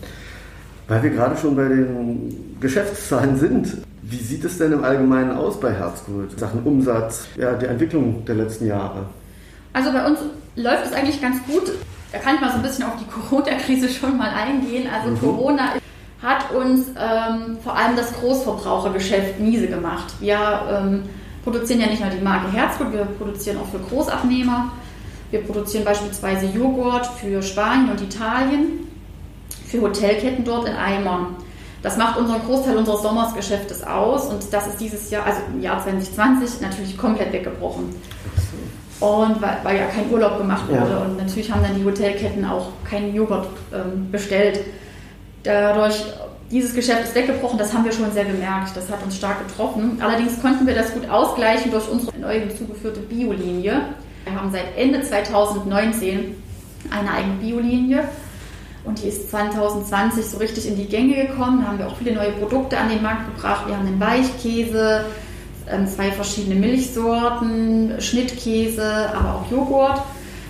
Weil 0.87 1.03
wir 1.03 1.09
gerade 1.11 1.37
schon 1.37 1.55
bei 1.55 1.67
den 1.67 2.55
Geschäftszahlen 2.59 3.37
sind, 3.37 3.77
wie 4.01 4.17
sieht 4.17 4.43
es 4.43 4.57
denn 4.57 4.71
im 4.71 4.83
Allgemeinen 4.83 5.31
aus 5.31 5.59
bei 5.59 5.71
Herzgut? 5.71 6.39
Sachen 6.39 6.63
Umsatz, 6.63 7.27
ja, 7.37 7.53
die 7.53 7.67
Entwicklung 7.67 8.25
der 8.25 8.35
letzten 8.35 8.65
Jahre? 8.65 9.05
Also 9.73 9.91
bei 9.91 10.03
uns 10.03 10.19
läuft 10.55 10.87
es 10.87 10.93
eigentlich 10.93 11.21
ganz 11.21 11.37
gut. 11.45 11.71
Da 12.11 12.17
kann 12.17 12.35
ich 12.35 12.41
mal 12.41 12.49
so 12.49 12.55
ein 12.55 12.63
bisschen 12.63 12.85
auf 12.85 12.93
die 12.99 13.05
Corona-Krise 13.05 13.87
schon 13.89 14.17
mal 14.17 14.31
eingehen. 14.31 14.87
Also 14.91 15.11
mhm. 15.11 15.19
Corona 15.19 15.73
hat 16.21 16.51
uns 16.51 16.87
ähm, 16.89 17.57
vor 17.63 17.75
allem 17.75 17.95
das 17.95 18.13
Großverbrauchergeschäft 18.13 19.39
miese 19.39 19.67
gemacht. 19.67 20.13
Wir 20.19 20.37
ähm, 20.69 21.03
produzieren 21.43 21.79
ja 21.79 21.87
nicht 21.87 22.01
nur 22.01 22.09
die 22.09 22.21
Marke 22.21 22.51
Herzgut, 22.51 22.91
wir 22.91 23.05
produzieren 23.05 23.57
auch 23.57 23.67
für 23.67 23.79
Großabnehmer. 23.79 24.71
Wir 25.31 25.41
produzieren 25.43 25.85
beispielsweise 25.85 26.47
Joghurt 26.47 27.05
für 27.05 27.41
Spanien 27.41 27.91
und 27.91 28.01
Italien, 28.01 28.87
für 29.67 29.81
Hotelketten 29.81 30.43
dort 30.43 30.67
in 30.67 30.75
Eimern. 30.75 31.35
Das 31.81 31.97
macht 31.97 32.17
unseren 32.17 32.41
Großteil 32.41 32.75
unseres 32.75 33.01
Sommersgeschäftes 33.01 33.83
aus 33.83 34.25
und 34.25 34.51
das 34.51 34.67
ist 34.67 34.81
dieses 34.81 35.09
Jahr, 35.11 35.25
also 35.25 35.39
im 35.53 35.61
Jahr 35.61 35.81
2020, 35.81 36.61
natürlich 36.61 36.97
komplett 36.97 37.31
weggebrochen. 37.31 37.95
Und 38.99 39.41
weil, 39.41 39.57
weil 39.63 39.77
ja 39.77 39.85
kein 39.85 40.11
Urlaub 40.11 40.37
gemacht 40.37 40.67
wurde 40.67 40.91
ja. 40.91 40.97
und 40.97 41.17
natürlich 41.17 41.49
haben 41.49 41.63
dann 41.63 41.75
die 41.75 41.85
Hotelketten 41.85 42.43
auch 42.43 42.67
keinen 42.83 43.15
Joghurt 43.15 43.47
ähm, 43.73 44.11
bestellt. 44.11 44.59
Dadurch, 45.43 46.03
dieses 46.51 46.73
Geschäft 46.73 47.03
ist 47.03 47.15
weggebrochen, 47.15 47.57
das 47.57 47.73
haben 47.73 47.85
wir 47.85 47.91
schon 47.91 48.11
sehr 48.11 48.25
gemerkt. 48.25 48.75
Das 48.75 48.89
hat 48.89 49.03
uns 49.03 49.15
stark 49.15 49.47
getroffen. 49.47 49.99
Allerdings 50.01 50.41
konnten 50.41 50.65
wir 50.67 50.75
das 50.75 50.93
gut 50.93 51.09
ausgleichen 51.09 51.71
durch 51.71 51.87
unsere 51.89 52.17
neu 52.17 52.39
hinzugeführte 52.39 52.99
Biolinie. 53.01 53.81
Wir 54.25 54.35
haben 54.35 54.51
seit 54.51 54.77
Ende 54.77 55.01
2019 55.01 56.35
eine 56.91 57.11
eigene 57.11 57.35
Biolinie 57.35 58.07
und 58.83 59.01
die 59.01 59.07
ist 59.07 59.29
2020 59.29 60.25
so 60.25 60.37
richtig 60.37 60.67
in 60.67 60.75
die 60.75 60.85
Gänge 60.85 61.27
gekommen. 61.27 61.61
Da 61.61 61.67
haben 61.67 61.79
wir 61.79 61.87
auch 61.87 61.97
viele 61.97 62.13
neue 62.13 62.31
Produkte 62.31 62.77
an 62.77 62.89
den 62.89 63.01
Markt 63.01 63.35
gebracht. 63.35 63.67
Wir 63.67 63.77
haben 63.77 63.85
den 63.85 63.99
Weichkäse, 63.99 65.05
ähm, 65.69 65.87
zwei 65.87 66.11
verschiedene 66.11 66.55
Milchsorten, 66.55 67.93
Schnittkäse, 67.99 69.13
aber 69.13 69.35
auch 69.35 69.51
Joghurt. 69.51 70.01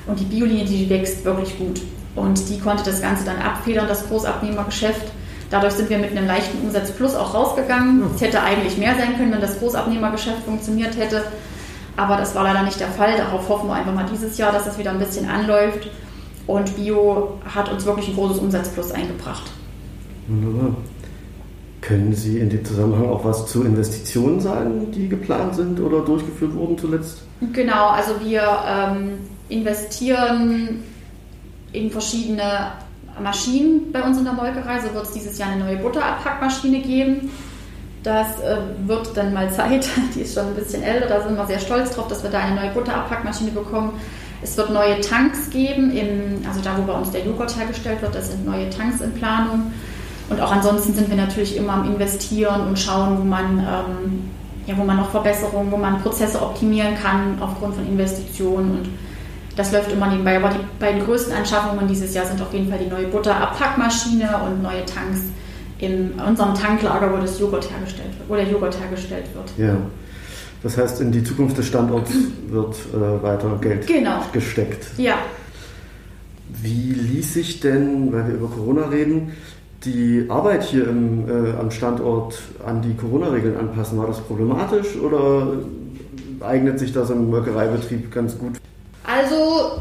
Und 0.08 0.20
die 0.20 0.26
Biolinie, 0.26 0.66
die 0.66 0.90
wächst 0.90 1.24
wirklich 1.26 1.58
gut. 1.58 1.82
Und 2.20 2.50
die 2.50 2.60
konnte 2.60 2.84
das 2.84 3.02
Ganze 3.02 3.26
dann 3.26 3.38
abfedern, 3.38 3.88
das 3.88 4.08
Großabnehmergeschäft. 4.08 5.12
Dadurch 5.50 5.74
sind 5.74 5.90
wir 5.90 5.98
mit 5.98 6.12
einem 6.12 6.28
leichten 6.28 6.60
Umsatz 6.60 6.92
plus 6.92 7.16
auch 7.16 7.34
rausgegangen. 7.34 8.04
Es 8.14 8.22
hätte 8.22 8.42
eigentlich 8.42 8.78
mehr 8.78 8.96
sein 8.96 9.18
können, 9.18 9.32
wenn 9.32 9.42
das 9.42 9.60
Großabnehmergeschäft 9.60 10.44
funktioniert 10.44 10.96
hätte. 10.98 11.24
Aber 11.98 12.18
das 12.18 12.36
war 12.36 12.44
leider 12.44 12.64
nicht 12.64 12.80
der 12.80 12.90
Fall. 12.90 13.18
Darauf 13.18 13.50
hoffen 13.50 13.68
wir 13.68 13.74
einfach 13.74 13.94
mal 13.94 14.06
dieses 14.12 14.38
Jahr, 14.38 14.52
dass 14.52 14.68
es 14.68 14.78
wieder 14.78 14.92
ein 14.92 15.00
bisschen 15.00 15.28
anläuft. 15.28 15.90
Und 16.46 16.76
Bio 16.76 17.40
hat 17.46 17.72
uns 17.72 17.86
wirklich 17.86 18.10
ein 18.10 18.16
großes 18.16 18.40
Umsatzplus 18.40 18.92
eingebracht. 18.92 19.52
Wunderbar. 20.28 20.76
Können 21.82 22.14
Sie 22.14 22.40
in 22.40 22.50
dem 22.50 22.64
Zusammenhang 22.64 23.10
auch 23.10 23.24
was 23.24 23.48
zu 23.48 23.64
Investitionen 23.64 24.40
sagen, 24.40 24.92
die 24.92 25.08
geplant 25.08 25.56
sind 25.56 25.80
oder 25.80 26.02
durchgeführt 26.02 26.54
wurden 26.54 26.78
zuletzt? 26.78 27.24
Genau, 27.54 27.88
also 27.88 28.14
wir 28.24 28.44
ähm, 28.68 29.20
investieren 29.48 30.84
in 31.74 31.92
verschiedene 31.92 32.72
Maschinen 33.22 33.92
bei 33.92 34.02
uns 34.02 34.18
in 34.18 34.24
der 34.24 34.34
Molkerei. 34.34 34.80
So 34.80 34.94
wird 34.94 35.06
es 35.06 35.12
dieses 35.12 35.38
Jahr 35.38 35.50
eine 35.50 35.64
neue 35.64 35.78
Butterabpackmaschine 35.78 36.80
geben. 36.80 37.32
Das 38.04 38.40
äh, 38.40 38.58
wird 38.86 39.16
dann 39.18 39.34
mal 39.34 39.52
Zeit, 39.52 39.88
die 40.16 40.22
ist 40.22 40.34
schon 40.34 40.48
ein 40.48 40.56
bisschen 40.56 40.84
älter, 40.84 41.08
da 41.08 41.22
sind 41.22 41.36
wir 41.36 41.46
sehr 41.46 41.60
stolz 41.60 41.92
drauf, 41.92 42.08
dass 42.08 42.24
wir 42.24 42.30
da 42.30 42.40
eine 42.40 42.56
neue 42.56 42.72
Butterabpackmaschine 42.72 43.52
bekommen. 43.52 44.00
Es 44.42 44.56
wird 44.56 44.70
neue 44.70 45.02
Tanks 45.02 45.50
geben, 45.50 45.92
im, 45.92 46.48
also 46.48 46.62
da 46.62 46.78
wo 46.78 46.84
bei 46.84 46.98
uns 46.98 47.12
der 47.12 47.26
Joghurt 47.26 47.58
hergestellt 47.58 48.02
wird, 48.02 48.16
das 48.16 48.32
sind 48.32 48.46
neue 48.46 48.70
Tanks 48.70 49.02
in 49.02 49.14
Planung. 49.14 49.74
Und 50.30 50.40
auch 50.40 50.52
ansonsten 50.52 50.94
sind 50.94 51.10
wir 51.10 51.18
natürlich 51.18 51.58
immer 51.58 51.74
am 51.74 51.92
Investieren 51.92 52.68
und 52.68 52.80
schauen, 52.80 53.20
wo 53.20 53.24
man, 53.24 53.60
ähm, 53.60 54.30
ja, 54.66 54.78
wo 54.78 54.84
man 54.84 54.98
noch 54.98 55.10
Verbesserungen, 55.10 55.72
wo 55.72 55.78
man 55.78 56.02
Prozesse 56.02 56.42
optimieren 56.42 56.96
kann 56.96 57.38
aufgrund 57.42 57.76
von 57.76 57.86
Investitionen. 57.86 58.72
Und 58.72 58.90
das 59.60 59.74
läuft 59.74 59.92
immer 59.92 60.08
nebenbei. 60.08 60.38
Aber 60.38 60.50
die 60.50 60.66
beiden 60.80 61.04
größten 61.04 61.34
Anschaffungen 61.34 61.88
dieses 61.88 62.14
Jahr 62.14 62.26
sind 62.26 62.42
auf 62.42 62.54
jeden 62.54 62.70
Fall 62.70 62.80
die 62.80 62.90
neue 62.90 63.08
Butterabpackmaschine 63.08 64.30
und 64.46 64.64
neue 64.64 64.86
Tanks 64.86 65.20
in 65.80 66.12
unserem 66.14 66.56
Tanklager, 66.56 67.12
wo 67.12 67.18
das 67.18 67.40
Joghurt 67.40 67.70
hergestellt 67.70 68.10
wird, 68.18 68.30
wo 68.30 68.36
der 68.36 68.48
Joghurt 68.48 68.80
hergestellt 68.80 69.26
wird. 69.34 69.52
Ja. 69.58 69.78
Das 70.64 70.78
heißt, 70.78 71.02
in 71.02 71.12
die 71.12 71.24
Zukunft 71.24 71.58
des 71.58 71.68
Standorts 71.68 72.12
wird 72.48 72.76
äh, 72.94 73.24
weiter 73.24 73.58
Geld 73.62 73.86
genau. 73.86 74.22
gesteckt. 74.32 74.88
Ja. 74.98 75.16
Wie 76.62 76.94
ließ 76.94 77.34
sich 77.34 77.60
denn, 77.60 78.12
weil 78.14 78.28
wir 78.28 78.36
über 78.36 78.48
Corona 78.48 78.88
reden, 78.88 79.34
die 79.84 80.26
Arbeit 80.30 80.64
hier 80.64 80.88
im, 80.88 81.28
äh, 81.30 81.52
am 81.58 81.70
Standort 81.72 82.40
an 82.66 82.82
die 82.82 82.96
Corona-Regeln 82.96 83.58
anpassen? 83.58 83.98
War 83.98 84.08
das 84.08 84.20
problematisch 84.22 84.96
oder 84.98 85.54
eignet 86.42 86.80
sich 86.80 86.94
das 86.94 87.10
im 87.10 87.30
Molkereibetrieb 87.30 88.12
ganz 88.12 88.38
gut? 88.38 88.60
Also 89.04 89.80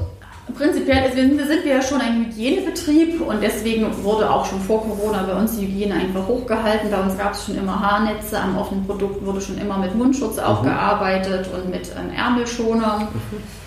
prinzipiell 0.57 1.13
sind, 1.13 1.39
sind 1.39 1.65
wir 1.65 1.75
ja 1.75 1.83
schon 1.83 2.01
ein 2.01 2.27
Hygienebetrieb 2.27 3.21
und 3.21 3.43
deswegen 3.43 3.87
wurde 4.03 4.31
auch 4.31 4.47
schon 4.47 4.61
vor 4.61 4.83
Corona 4.83 5.23
bei 5.23 5.35
uns 5.35 5.57
die 5.57 5.67
Hygiene 5.67 5.95
einfach 5.95 6.27
hochgehalten. 6.27 6.91
Bei 6.91 7.01
uns 7.01 7.17
gab 7.19 7.35
es 7.35 7.45
schon 7.45 7.57
immer 7.57 7.79
Haarnetze, 7.81 8.39
am 8.39 8.57
offenen 8.57 8.87
Produkt 8.87 9.25
wurde 9.25 9.41
schon 9.41 9.59
immer 9.59 9.79
mit 9.79 9.95
Mundschutz 9.95 10.39
auch 10.39 10.63
mhm. 10.63 10.67
gearbeitet 10.67 11.49
und 11.53 11.71
mit 11.71 11.91
ähm, 11.99 12.11
Ärmelschonern. 12.17 13.03
Mhm. 13.03 13.59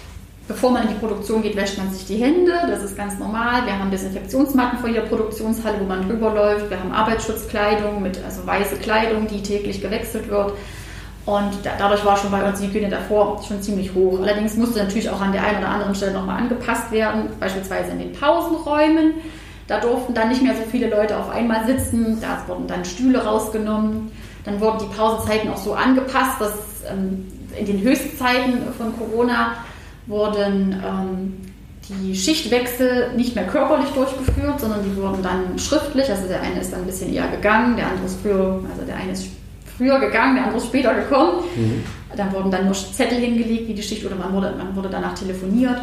Bevor 0.47 0.71
man 0.71 0.83
in 0.83 0.89
die 0.89 0.95
Produktion 0.95 1.41
geht, 1.43 1.55
wäscht 1.55 1.77
man 1.77 1.91
sich 1.93 2.05
die 2.07 2.17
Hände, 2.17 2.51
das 2.67 2.83
ist 2.83 2.97
ganz 2.97 3.17
normal. 3.17 3.65
Wir 3.65 3.77
haben 3.77 3.89
Desinfektionsmatten 3.89 4.79
vor 4.79 4.89
jeder 4.89 5.03
Produktionshalle, 5.03 5.79
wo 5.79 5.85
man 5.85 6.09
drüber 6.09 6.33
läuft. 6.33 6.69
Wir 6.69 6.77
haben 6.77 6.91
Arbeitsschutzkleidung 6.91 8.01
mit 8.01 8.19
also 8.25 8.45
weiße 8.45 8.75
Kleidung, 8.77 9.27
die 9.27 9.41
täglich 9.41 9.81
gewechselt 9.81 10.29
wird. 10.29 10.53
Und 11.25 11.51
dadurch 11.77 12.03
war 12.03 12.17
schon 12.17 12.31
bei 12.31 12.43
uns 12.47 12.59
die 12.59 12.67
Hygiene 12.67 12.89
davor 12.89 13.41
schon 13.47 13.61
ziemlich 13.61 13.93
hoch. 13.93 14.19
Allerdings 14.21 14.57
musste 14.57 14.79
natürlich 14.79 15.09
auch 15.09 15.21
an 15.21 15.31
der 15.31 15.43
einen 15.43 15.59
oder 15.59 15.69
anderen 15.69 15.93
Stelle 15.93 16.13
nochmal 16.13 16.37
angepasst 16.37 16.91
werden, 16.91 17.29
beispielsweise 17.39 17.91
in 17.91 17.99
den 17.99 18.13
Pausenräumen. 18.13 19.13
Da 19.67 19.79
durften 19.79 20.13
dann 20.13 20.29
nicht 20.29 20.41
mehr 20.41 20.55
so 20.55 20.63
viele 20.69 20.89
Leute 20.89 21.17
auf 21.17 21.29
einmal 21.29 21.65
sitzen, 21.65 22.19
da 22.19 22.43
wurden 22.47 22.67
dann 22.67 22.83
Stühle 22.83 23.23
rausgenommen. 23.23 24.11
Dann 24.43 24.59
wurden 24.59 24.79
die 24.79 24.95
Pausenzeiten 24.95 25.51
auch 25.51 25.57
so 25.57 25.73
angepasst, 25.73 26.41
dass 26.41 26.53
ähm, 26.91 27.27
in 27.57 27.65
den 27.67 27.81
Höchstzeiten 27.81 28.73
von 28.75 28.97
Corona 28.97 29.53
wurden 30.07 30.81
ähm, 30.83 31.37
die 31.87 32.15
Schichtwechsel 32.15 33.13
nicht 33.15 33.35
mehr 33.35 33.45
körperlich 33.45 33.89
durchgeführt, 33.89 34.59
sondern 34.59 34.83
die 34.83 34.95
wurden 34.95 35.21
dann 35.21 35.59
schriftlich. 35.59 36.09
Also 36.09 36.27
der 36.27 36.41
eine 36.41 36.59
ist 36.59 36.73
dann 36.73 36.81
ein 36.81 36.87
bisschen 36.87 37.13
eher 37.13 37.27
gegangen, 37.27 37.75
der 37.75 37.87
andere 37.87 38.05
ist 38.05 38.19
früher, 38.21 38.63
also 38.71 38.85
der 38.87 38.95
eine 38.95 39.11
ist 39.11 39.27
früher 39.77 39.99
gegangen, 39.99 40.35
der 40.35 40.45
andere 40.45 40.59
ist 40.59 40.67
später 40.67 40.93
gekommen. 40.93 41.43
Mhm. 41.55 41.83
Dann 42.15 42.31
wurden 42.33 42.51
dann 42.51 42.65
nur 42.65 42.73
Zettel 42.73 43.19
hingelegt, 43.19 43.67
wie 43.67 43.73
die 43.73 43.83
Schicht, 43.83 44.05
oder 44.05 44.15
man 44.15 44.33
wurde, 44.33 44.53
man 44.57 44.75
wurde 44.75 44.89
danach 44.89 45.13
telefoniert. 45.13 45.77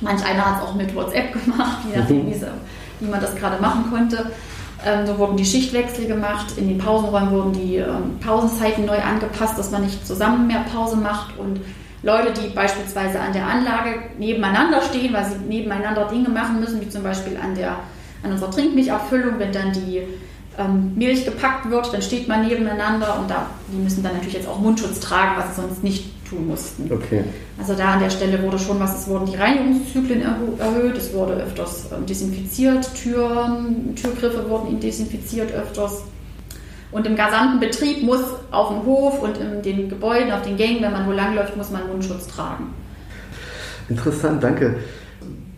Manch 0.00 0.24
einer 0.24 0.44
hat 0.44 0.62
es 0.62 0.68
auch 0.68 0.74
mit 0.74 0.94
WhatsApp 0.94 1.32
gemacht, 1.44 1.78
je 1.90 1.98
nachdem, 1.98 2.26
mhm. 2.26 2.34
wie, 3.00 3.06
man 3.06 3.20
das 3.20 3.34
gerade 3.34 3.60
machen 3.60 3.90
konnte. 3.90 4.30
Ähm, 4.86 5.06
so 5.06 5.18
wurden 5.18 5.36
die 5.36 5.44
Schichtwechsel 5.44 6.06
gemacht. 6.06 6.56
In 6.56 6.68
den 6.68 6.78
Pausenräumen 6.78 7.30
wurden 7.30 7.52
die 7.52 7.76
ähm, 7.76 8.18
Pausenzeiten 8.24 8.84
neu 8.84 8.98
angepasst, 8.98 9.58
dass 9.58 9.70
man 9.70 9.82
nicht 9.82 10.06
zusammen 10.06 10.46
mehr 10.46 10.64
Pause 10.72 10.96
macht. 10.96 11.36
Und 11.38 11.60
Leute, 12.02 12.32
die 12.40 12.48
beispielsweise 12.48 13.18
an 13.18 13.32
der 13.32 13.46
Anlage 13.46 13.94
nebeneinander 14.18 14.80
stehen, 14.82 15.12
weil 15.12 15.24
sie 15.24 15.36
nebeneinander 15.48 16.06
Dinge 16.06 16.28
machen 16.28 16.60
müssen, 16.60 16.80
wie 16.80 16.88
zum 16.88 17.02
Beispiel 17.02 17.36
an, 17.36 17.56
der, 17.56 17.76
an 18.22 18.30
unserer 18.30 18.52
Trinkmilcherfüllung, 18.52 19.38
wenn 19.38 19.52
dann 19.52 19.72
die 19.72 20.02
ähm, 20.58 20.92
Milch 20.96 21.24
gepackt 21.24 21.70
wird, 21.70 21.92
dann 21.92 22.02
steht 22.02 22.28
man 22.28 22.46
nebeneinander 22.46 23.18
und 23.20 23.30
da, 23.30 23.46
die 23.72 23.78
müssen 23.78 24.02
dann 24.02 24.14
natürlich 24.14 24.34
jetzt 24.34 24.48
auch 24.48 24.58
Mundschutz 24.58 25.00
tragen, 25.00 25.32
was 25.36 25.54
sie 25.54 25.62
sonst 25.62 25.84
nicht 25.84 26.26
tun 26.28 26.48
mussten. 26.48 26.92
Okay. 26.92 27.24
Also 27.58 27.74
da 27.74 27.94
an 27.94 28.00
der 28.00 28.10
Stelle 28.10 28.42
wurde 28.42 28.58
schon 28.58 28.78
was, 28.80 29.00
es 29.00 29.08
wurden 29.08 29.26
die 29.26 29.36
Reinigungszyklen 29.36 30.22
erhöht, 30.58 30.96
es 30.96 31.12
wurde 31.12 31.34
öfters 31.34 31.86
ähm, 31.96 32.04
desinfiziert, 32.06 32.88
Türen, 32.94 33.94
Türgriffe 33.94 34.48
wurden 34.48 34.80
desinfiziert 34.80 35.52
öfters. 35.52 36.02
Und 36.90 37.06
im 37.06 37.16
gesamten 37.16 37.60
Betrieb 37.60 38.02
muss 38.02 38.22
auf 38.50 38.68
dem 38.68 38.84
Hof 38.84 39.20
und 39.22 39.36
in 39.36 39.62
den 39.62 39.88
Gebäuden, 39.88 40.32
auf 40.32 40.42
den 40.42 40.56
Gängen, 40.56 40.82
wenn 40.82 40.92
man 40.92 41.06
wo 41.06 41.12
langläuft, 41.12 41.56
muss 41.56 41.70
man 41.70 41.86
Mundschutz 41.86 42.26
tragen. 42.26 42.72
Interessant, 43.90 44.42
danke. 44.42 44.76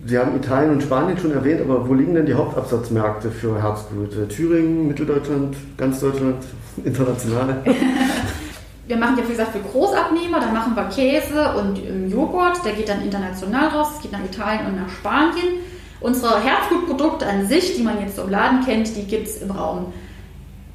Sie 0.06 0.18
haben 0.18 0.34
Italien 0.36 0.72
und 0.72 0.82
Spanien 0.82 1.18
schon 1.18 1.32
erwähnt, 1.32 1.60
aber 1.60 1.86
wo 1.88 1.94
liegen 1.94 2.14
denn 2.14 2.26
die 2.26 2.34
Hauptabsatzmärkte 2.34 3.30
für 3.30 3.62
Herzgut? 3.62 4.16
Äh, 4.16 4.26
Thüringen, 4.28 4.88
Mitteldeutschland, 4.88 5.56
ganz 5.76 6.00
Deutschland, 6.00 6.42
international? 6.84 7.62
wir 8.86 8.96
machen 8.96 9.18
ja, 9.18 9.24
wie 9.24 9.32
gesagt, 9.32 9.52
für 9.52 9.60
Großabnehmer, 9.60 10.40
dann 10.40 10.54
machen 10.54 10.74
wir 10.74 10.84
Käse 10.84 11.54
und 11.56 11.78
ähm, 11.78 12.10
Joghurt, 12.10 12.64
der 12.64 12.72
geht 12.72 12.88
dann 12.88 13.02
international 13.02 13.68
raus, 13.68 13.88
es 13.96 14.02
geht 14.02 14.12
nach 14.12 14.24
Italien 14.24 14.66
und 14.66 14.76
nach 14.76 14.88
Spanien. 14.88 15.60
Unsere 16.00 16.40
Herzgutprodukte 16.40 17.26
an 17.26 17.46
sich, 17.46 17.76
die 17.76 17.82
man 17.82 18.00
jetzt 18.00 18.16
so 18.16 18.22
im 18.22 18.30
Laden 18.30 18.64
kennt, 18.64 18.96
die 18.96 19.04
gibt 19.04 19.28
es 19.28 19.42
im 19.42 19.50
Raum 19.50 19.92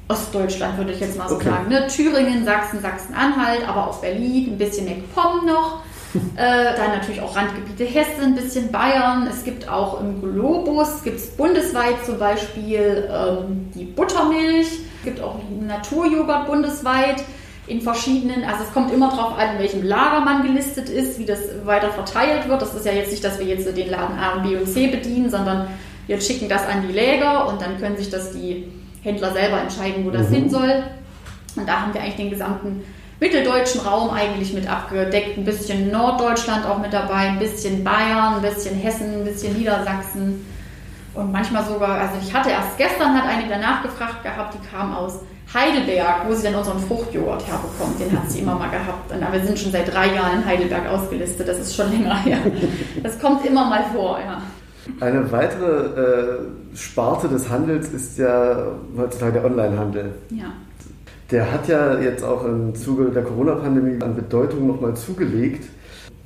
Ostdeutschland, 0.08 0.78
würde 0.78 0.92
ich 0.92 1.00
jetzt 1.00 1.18
mal 1.18 1.28
so 1.28 1.34
okay. 1.34 1.48
sagen. 1.48 1.68
Ne? 1.68 1.88
Thüringen, 1.88 2.44
Sachsen, 2.44 2.80
Sachsen-Anhalt, 2.80 3.68
aber 3.68 3.88
auch 3.88 4.00
Berlin, 4.00 4.52
ein 4.52 4.58
bisschen 4.58 4.86
MacPom 4.86 5.44
noch. 5.46 5.82
Äh, 6.36 6.76
dann 6.76 6.92
natürlich 6.92 7.20
auch 7.20 7.36
Randgebiete 7.36 7.84
Hessen, 7.84 8.22
ein 8.22 8.34
bisschen 8.34 8.70
Bayern. 8.70 9.26
Es 9.26 9.44
gibt 9.44 9.68
auch 9.68 10.00
im 10.00 10.20
Globus, 10.20 11.02
gibt 11.02 11.18
es 11.18 11.28
bundesweit 11.28 12.04
zum 12.04 12.18
Beispiel 12.18 13.08
ähm, 13.10 13.70
die 13.74 13.84
Buttermilch. 13.84 14.68
Es 14.98 15.04
gibt 15.04 15.20
auch 15.20 15.36
Naturjoghurt 15.66 16.46
bundesweit 16.46 17.22
in 17.66 17.80
verschiedenen, 17.80 18.44
also 18.44 18.62
es 18.62 18.72
kommt 18.72 18.92
immer 18.92 19.10
darauf 19.10 19.38
an, 19.38 19.54
in 19.54 19.58
welchem 19.58 19.82
Lager 19.82 20.20
man 20.20 20.42
gelistet 20.42 20.88
ist, 20.88 21.18
wie 21.18 21.24
das 21.24 21.40
weiter 21.64 21.90
verteilt 21.90 22.48
wird. 22.48 22.62
Das 22.62 22.74
ist 22.74 22.86
ja 22.86 22.92
jetzt 22.92 23.10
nicht, 23.10 23.24
dass 23.24 23.38
wir 23.38 23.46
jetzt 23.46 23.66
den 23.76 23.90
Laden 23.90 24.18
A, 24.18 24.38
B 24.38 24.56
und 24.56 24.68
C 24.68 24.86
bedienen, 24.86 25.30
sondern 25.30 25.66
wir 26.06 26.20
schicken 26.20 26.48
das 26.48 26.66
an 26.66 26.86
die 26.86 26.92
Läger 26.92 27.48
und 27.48 27.60
dann 27.60 27.78
können 27.78 27.96
sich 27.96 28.08
das 28.08 28.32
die 28.32 28.68
Händler 29.02 29.32
selber 29.32 29.60
entscheiden, 29.60 30.04
wo 30.04 30.10
das 30.10 30.30
mhm. 30.30 30.34
hin 30.34 30.50
soll. 30.50 30.84
Und 31.56 31.68
da 31.68 31.80
haben 31.80 31.94
wir 31.94 32.02
eigentlich 32.02 32.16
den 32.16 32.30
gesamten 32.30 32.84
mitteldeutschen 33.20 33.80
Raum 33.80 34.10
eigentlich 34.10 34.52
mit 34.52 34.68
abgedeckt. 34.68 35.38
Ein 35.38 35.44
bisschen 35.44 35.90
Norddeutschland 35.90 36.66
auch 36.66 36.78
mit 36.78 36.92
dabei, 36.92 37.28
ein 37.28 37.38
bisschen 37.38 37.82
Bayern, 37.82 38.34
ein 38.36 38.42
bisschen 38.42 38.76
Hessen, 38.76 39.20
ein 39.20 39.24
bisschen 39.24 39.54
Niedersachsen 39.54 40.44
und 41.16 41.32
manchmal 41.32 41.64
sogar, 41.64 41.98
also 41.98 42.14
ich 42.20 42.32
hatte 42.34 42.50
erst 42.50 42.76
gestern, 42.76 43.14
hat 43.14 43.26
eine 43.26 43.44
wieder 43.44 43.58
nachgefragt 43.58 44.22
gehabt, 44.22 44.54
die 44.54 44.68
kam 44.68 44.94
aus 44.94 45.20
Heidelberg, 45.52 46.28
wo 46.28 46.34
sie 46.34 46.42
denn 46.42 46.54
unseren 46.54 46.78
Fruchtjoghurt 46.80 47.46
herbekommt. 47.46 47.98
Den 47.98 48.12
hat 48.12 48.30
sie 48.30 48.40
immer 48.40 48.56
mal 48.56 48.68
gehabt. 48.68 49.10
Und 49.10 49.32
wir 49.32 49.46
sind 49.46 49.58
schon 49.58 49.72
seit 49.72 49.92
drei 49.92 50.14
Jahren 50.14 50.40
in 50.40 50.44
Heidelberg 50.44 50.86
ausgelistet, 50.88 51.48
das 51.48 51.58
ist 51.58 51.74
schon 51.74 51.90
länger 51.90 52.16
her. 52.22 52.38
Das 53.02 53.18
kommt 53.18 53.46
immer 53.46 53.64
mal 53.64 53.84
vor, 53.94 54.18
ja. 54.18 54.42
Eine 55.00 55.30
weitere 55.32 55.64
äh, 55.64 56.76
Sparte 56.76 57.28
des 57.28 57.48
Handels 57.48 57.88
ist 57.88 58.18
ja 58.18 58.72
heutzutage 58.96 59.32
der 59.32 59.44
Onlinehandel. 59.46 60.14
Ja. 60.30 60.52
Der 61.30 61.52
hat 61.52 61.68
ja 61.68 61.98
jetzt 62.00 62.22
auch 62.22 62.44
im 62.44 62.74
Zuge 62.74 63.10
der 63.10 63.24
Corona-Pandemie 63.24 64.02
an 64.02 64.14
Bedeutung 64.14 64.66
nochmal 64.66 64.94
zugelegt. 64.94 65.64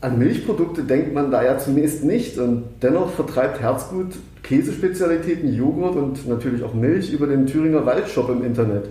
An 0.02 0.18
Milchprodukte 0.18 0.82
denkt 0.82 1.14
man 1.14 1.30
da 1.30 1.42
ja 1.42 1.58
zunächst 1.58 2.04
nicht 2.04 2.38
und 2.38 2.64
dennoch 2.82 3.10
vertreibt 3.10 3.60
Herzgut 3.60 4.14
Käsespezialitäten, 4.42 5.54
Joghurt 5.54 5.96
und 5.96 6.26
natürlich 6.28 6.62
auch 6.62 6.74
Milch 6.74 7.12
über 7.12 7.26
den 7.26 7.46
Thüringer 7.46 7.84
Waldshop 7.84 8.30
im 8.30 8.44
Internet. 8.44 8.84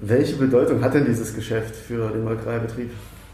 Welche 0.00 0.36
Bedeutung 0.36 0.82
hat 0.82 0.94
denn 0.94 1.06
dieses 1.06 1.34
Geschäft 1.34 1.74
für 1.74 2.10
den 2.10 2.24
Molkereibetrieb? 2.24 2.90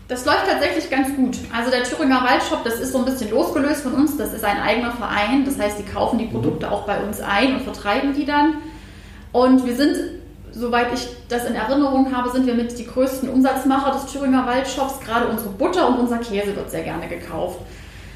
Das 0.09 0.25
läuft 0.27 0.47
tatsächlich 0.47 0.91
ganz 0.91 1.15
gut. 1.17 1.39
Also 1.57 1.71
der 1.71 1.85
Thüringer 1.85 2.23
Waldshop, 2.23 2.65
das 2.65 2.81
ist 2.81 2.93
so 2.93 2.99
ein 2.99 3.05
bisschen 3.05 3.31
losgelöst 3.31 3.83
von 3.83 3.95
uns. 3.95 4.17
Das 4.17 4.33
ist 4.33 4.45
ein 4.45 4.59
eigener 4.59 4.93
Verein. 4.93 5.45
Das 5.45 5.59
heißt, 5.59 5.79
die 5.79 5.85
kaufen 5.85 6.19
die 6.19 6.27
Produkte 6.27 6.71
auch 6.71 6.87
bei 6.87 7.03
uns 7.03 7.21
ein 7.21 7.55
und 7.55 7.63
vertreiben 7.63 8.13
die 8.15 8.27
dann. 8.27 8.55
Und 9.33 9.67
wir 9.67 9.75
sind, 9.75 9.97
soweit 10.53 10.93
ich 10.95 11.09
das 11.29 11.45
in 11.47 11.55
Erinnerung 11.55 12.15
habe, 12.15 12.31
sind 12.31 12.47
wir 12.47 12.55
mit 12.55 12.79
die 12.79 12.87
größten 12.87 13.29
Umsatzmacher 13.29 13.93
des 13.93 14.07
Thüringer 14.13 14.47
Waldshops. 14.47 15.01
Gerade 15.01 15.27
unsere 15.29 15.51
Butter 15.51 15.89
und 15.89 15.99
unser 15.99 16.19
Käse 16.19 16.55
wird 16.55 16.71
sehr 16.71 16.83
gerne 16.83 17.09
gekauft. 17.09 17.59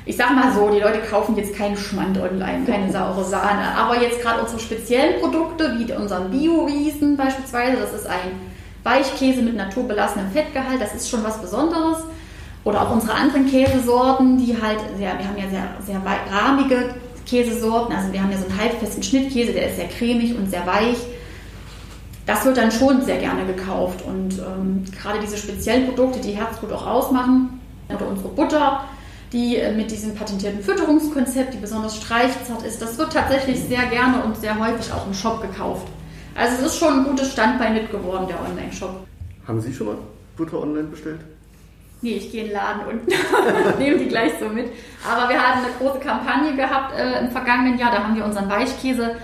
Ich 0.05 0.17
sag 0.17 0.35
mal 0.35 0.53
so, 0.53 0.71
die 0.71 0.79
Leute 0.79 1.01
kaufen 1.01 1.37
jetzt 1.37 1.57
keinen 1.57 1.77
Schmand 1.77 2.17
online, 2.17 2.65
keine 2.65 2.93
saure 2.93 3.25
Sahne. 3.25 3.77
Aber 3.77 4.01
jetzt 4.01 4.21
gerade 4.23 4.41
unsere 4.41 4.61
speziellen 4.61 5.21
Produkte, 5.21 5.75
wie 5.79 5.93
unseren 5.93 6.31
Bio-Riesen 6.31 7.17
beispielsweise, 7.17 7.79
das 7.79 7.93
ist 7.93 8.07
ein 8.07 8.31
Weichkäse 8.85 9.43
mit 9.43 9.57
naturbelassenem 9.57 10.31
Fettgehalt, 10.31 10.81
das 10.81 10.95
ist 10.95 11.11
schon 11.11 11.25
was 11.25 11.41
Besonderes. 11.41 11.99
Oder 12.63 12.83
auch 12.83 12.93
unsere 12.93 13.15
anderen 13.15 13.51
Käsesorten, 13.51 14.39
die 14.39 14.57
halt, 14.61 14.79
sehr, 14.97 15.19
wir 15.19 15.27
haben 15.27 15.39
ja 15.39 15.49
sehr, 15.49 15.69
sehr 15.85 16.01
rahmige 16.31 16.95
Käsesorten. 17.27 17.95
Also 17.95 18.13
wir 18.13 18.23
haben 18.23 18.31
ja 18.31 18.39
so 18.39 18.47
einen 18.47 18.61
halbfesten 18.61 19.03
Schnittkäse, 19.03 19.53
der 19.53 19.71
ist 19.71 19.77
sehr 19.77 19.89
cremig 19.89 20.37
und 20.37 20.51
sehr 20.51 20.67
weich. 20.67 20.99
Das 22.27 22.45
wird 22.45 22.57
dann 22.57 22.73
schon 22.73 23.03
sehr 23.03 23.19
gerne 23.19 23.47
gekauft. 23.47 24.03
Und 24.05 24.39
ähm, 24.39 24.85
gerade 25.01 25.21
diese 25.21 25.39
speziellen 25.39 25.87
Produkte, 25.87 26.21
die 26.21 26.33
Herzgut 26.33 26.73
auch 26.73 26.87
ausmachen, 26.87 27.61
oder 27.89 28.09
unsere 28.09 28.29
Butter, 28.29 28.85
die 29.33 29.57
äh, 29.57 29.73
mit 29.73 29.91
diesem 29.91 30.15
patentierten 30.15 30.61
Fütterungskonzept, 30.61 31.55
die 31.55 31.59
besonders 31.59 31.97
streichzart 31.97 32.63
ist, 32.65 32.83
das 32.83 32.99
wird 32.99 33.13
tatsächlich 33.13 33.61
sehr 33.61 33.87
gerne 33.87 34.23
und 34.25 34.37
sehr 34.37 34.59
häufig 34.59 34.93
auch 34.93 35.07
im 35.07 35.15
Shop 35.15 35.41
gekauft. 35.41 35.87
Also 36.35 36.57
es 36.57 36.73
ist 36.73 36.79
schon 36.79 37.01
ein 37.01 37.05
gutes 37.05 37.33
Standbein 37.33 37.75
mit 37.75 37.91
geworden, 37.91 38.27
der 38.29 38.41
Online-Shop. 38.41 39.07
Haben 39.47 39.61
Sie 39.61 39.73
schon 39.73 39.87
mal 39.87 39.97
Butter 40.37 40.61
online 40.61 40.89
bestellt? 40.89 41.21
Nee, 42.03 42.17
ich 42.17 42.31
gehe 42.31 42.43
in 42.43 42.49
den 42.49 42.57
Laden 42.57 42.83
und 42.87 43.09
nehme 43.79 43.97
die 43.97 44.07
gleich 44.07 44.33
so 44.39 44.49
mit. 44.49 44.67
Aber 45.09 45.31
wir 45.31 45.41
hatten 45.41 45.65
eine 45.65 45.73
große 45.79 45.99
Kampagne 45.99 46.55
gehabt 46.55 46.95
äh, 46.95 47.21
im 47.21 47.31
vergangenen 47.31 47.79
Jahr. 47.79 47.91
Da 47.91 48.05
haben 48.05 48.15
wir 48.15 48.25
unseren 48.25 48.51
Weichkäse, 48.51 49.17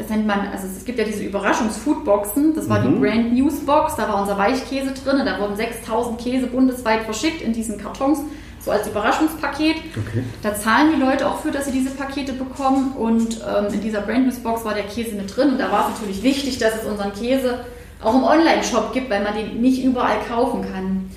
das 0.00 0.08
nennt 0.08 0.26
man, 0.26 0.48
also 0.48 0.66
es 0.66 0.86
gibt 0.86 0.98
ja 0.98 1.04
diese 1.04 1.22
Überraschungs-Foodboxen. 1.24 2.54
Das 2.54 2.70
war 2.70 2.80
mhm. 2.80 2.94
die 2.94 3.00
Brand 3.00 3.32
News 3.34 3.60
Box. 3.66 3.96
Da 3.96 4.08
war 4.08 4.22
unser 4.22 4.38
Weichkäse 4.38 4.92
drin. 4.92 5.20
Da 5.26 5.38
wurden 5.38 5.56
6000 5.56 6.18
Käse 6.18 6.46
bundesweit 6.46 7.02
verschickt 7.02 7.42
in 7.42 7.52
diesen 7.52 7.76
Kartons, 7.76 8.20
so 8.60 8.70
als 8.70 8.88
Überraschungspaket. 8.88 9.76
Okay. 9.76 10.24
Da 10.42 10.54
zahlen 10.54 10.92
die 10.94 11.00
Leute 11.00 11.28
auch 11.28 11.40
für, 11.40 11.50
dass 11.50 11.66
sie 11.66 11.72
diese 11.72 11.90
Pakete 11.90 12.32
bekommen. 12.32 12.92
Und 12.96 13.42
ähm, 13.46 13.74
in 13.74 13.82
dieser 13.82 14.00
Brand 14.00 14.24
News 14.24 14.38
Box 14.38 14.64
war 14.64 14.72
der 14.72 14.84
Käse 14.84 15.14
mit 15.16 15.36
drin. 15.36 15.50
Und 15.50 15.58
da 15.58 15.70
war 15.70 15.90
es 15.90 16.00
natürlich 16.00 16.22
wichtig, 16.22 16.56
dass 16.56 16.76
es 16.76 16.84
unseren 16.88 17.12
Käse 17.12 17.66
auch 18.02 18.14
im 18.14 18.24
Online-Shop 18.24 18.94
gibt, 18.94 19.10
weil 19.10 19.22
man 19.22 19.34
den 19.34 19.60
nicht 19.60 19.84
überall 19.84 20.16
kaufen 20.26 20.62
kann. 20.62 21.10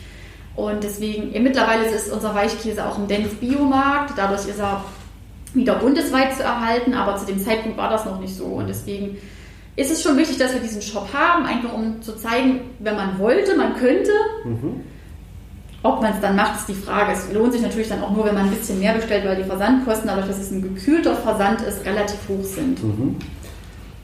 Und 0.58 0.84
deswegen, 0.84 1.34
ja, 1.34 1.40
mittlerweile 1.40 1.86
ist 1.86 2.12
unser 2.12 2.36
Weichkäse 2.36 2.86
auch 2.86 2.98
im 2.98 3.08
Denf 3.08 3.40
Biomarkt. 3.40 4.18
Dadurch 4.18 4.46
ist 4.46 4.60
er 4.60 4.84
wieder 5.54 5.76
bundesweit 5.76 6.36
zu 6.36 6.44
erhalten, 6.44 6.94
aber 6.94 7.18
zu 7.18 7.26
dem 7.26 7.40
Zeitpunkt 7.40 7.78
war 7.78 7.90
das 7.90 8.06
noch 8.06 8.20
nicht 8.20 8.36
so. 8.36 8.46
Und 8.46 8.68
deswegen 8.68 9.18
ist 9.76 9.92
es 9.92 10.02
schon 10.02 10.18
wichtig, 10.18 10.38
dass 10.38 10.54
wir 10.54 10.62
diesen 10.62 10.82
Shop 10.82 11.08
haben, 11.14 11.46
einfach 11.46 11.74
um 11.74 12.02
zu 12.02 12.16
zeigen, 12.16 12.62
wenn 12.80 12.96
man 12.96 13.20
wollte, 13.20 13.56
man 13.56 13.76
könnte. 13.76 14.12
Mhm. 14.46 14.82
Ob 15.82 16.02
man 16.02 16.14
es 16.14 16.22
dann 16.22 16.36
macht, 16.36 16.60
ist 16.60 16.70
die 16.70 16.74
Frage. 16.74 17.12
Es 17.12 17.32
lohnt 17.34 17.52
sich 17.52 17.62
natürlich 17.62 17.90
dann 17.90 18.02
auch 18.02 18.12
nur, 18.12 18.26
wenn 18.26 18.36
man 18.36 18.46
ein 18.46 18.52
bisschen 18.52 18.80
mehr 18.80 18.94
bestellt, 18.94 19.26
weil 19.26 19.36
die 19.36 19.44
Versandkosten, 19.44 20.08
dadurch, 20.08 20.28
dass 20.28 20.40
es 20.40 20.52
ein 20.52 20.62
gekühlter 20.62 21.16
Versand 21.16 21.62
ist, 21.62 21.86
relativ 21.86 22.20
hoch 22.30 22.44
sind. 22.44 22.82
Mhm. 22.82 23.18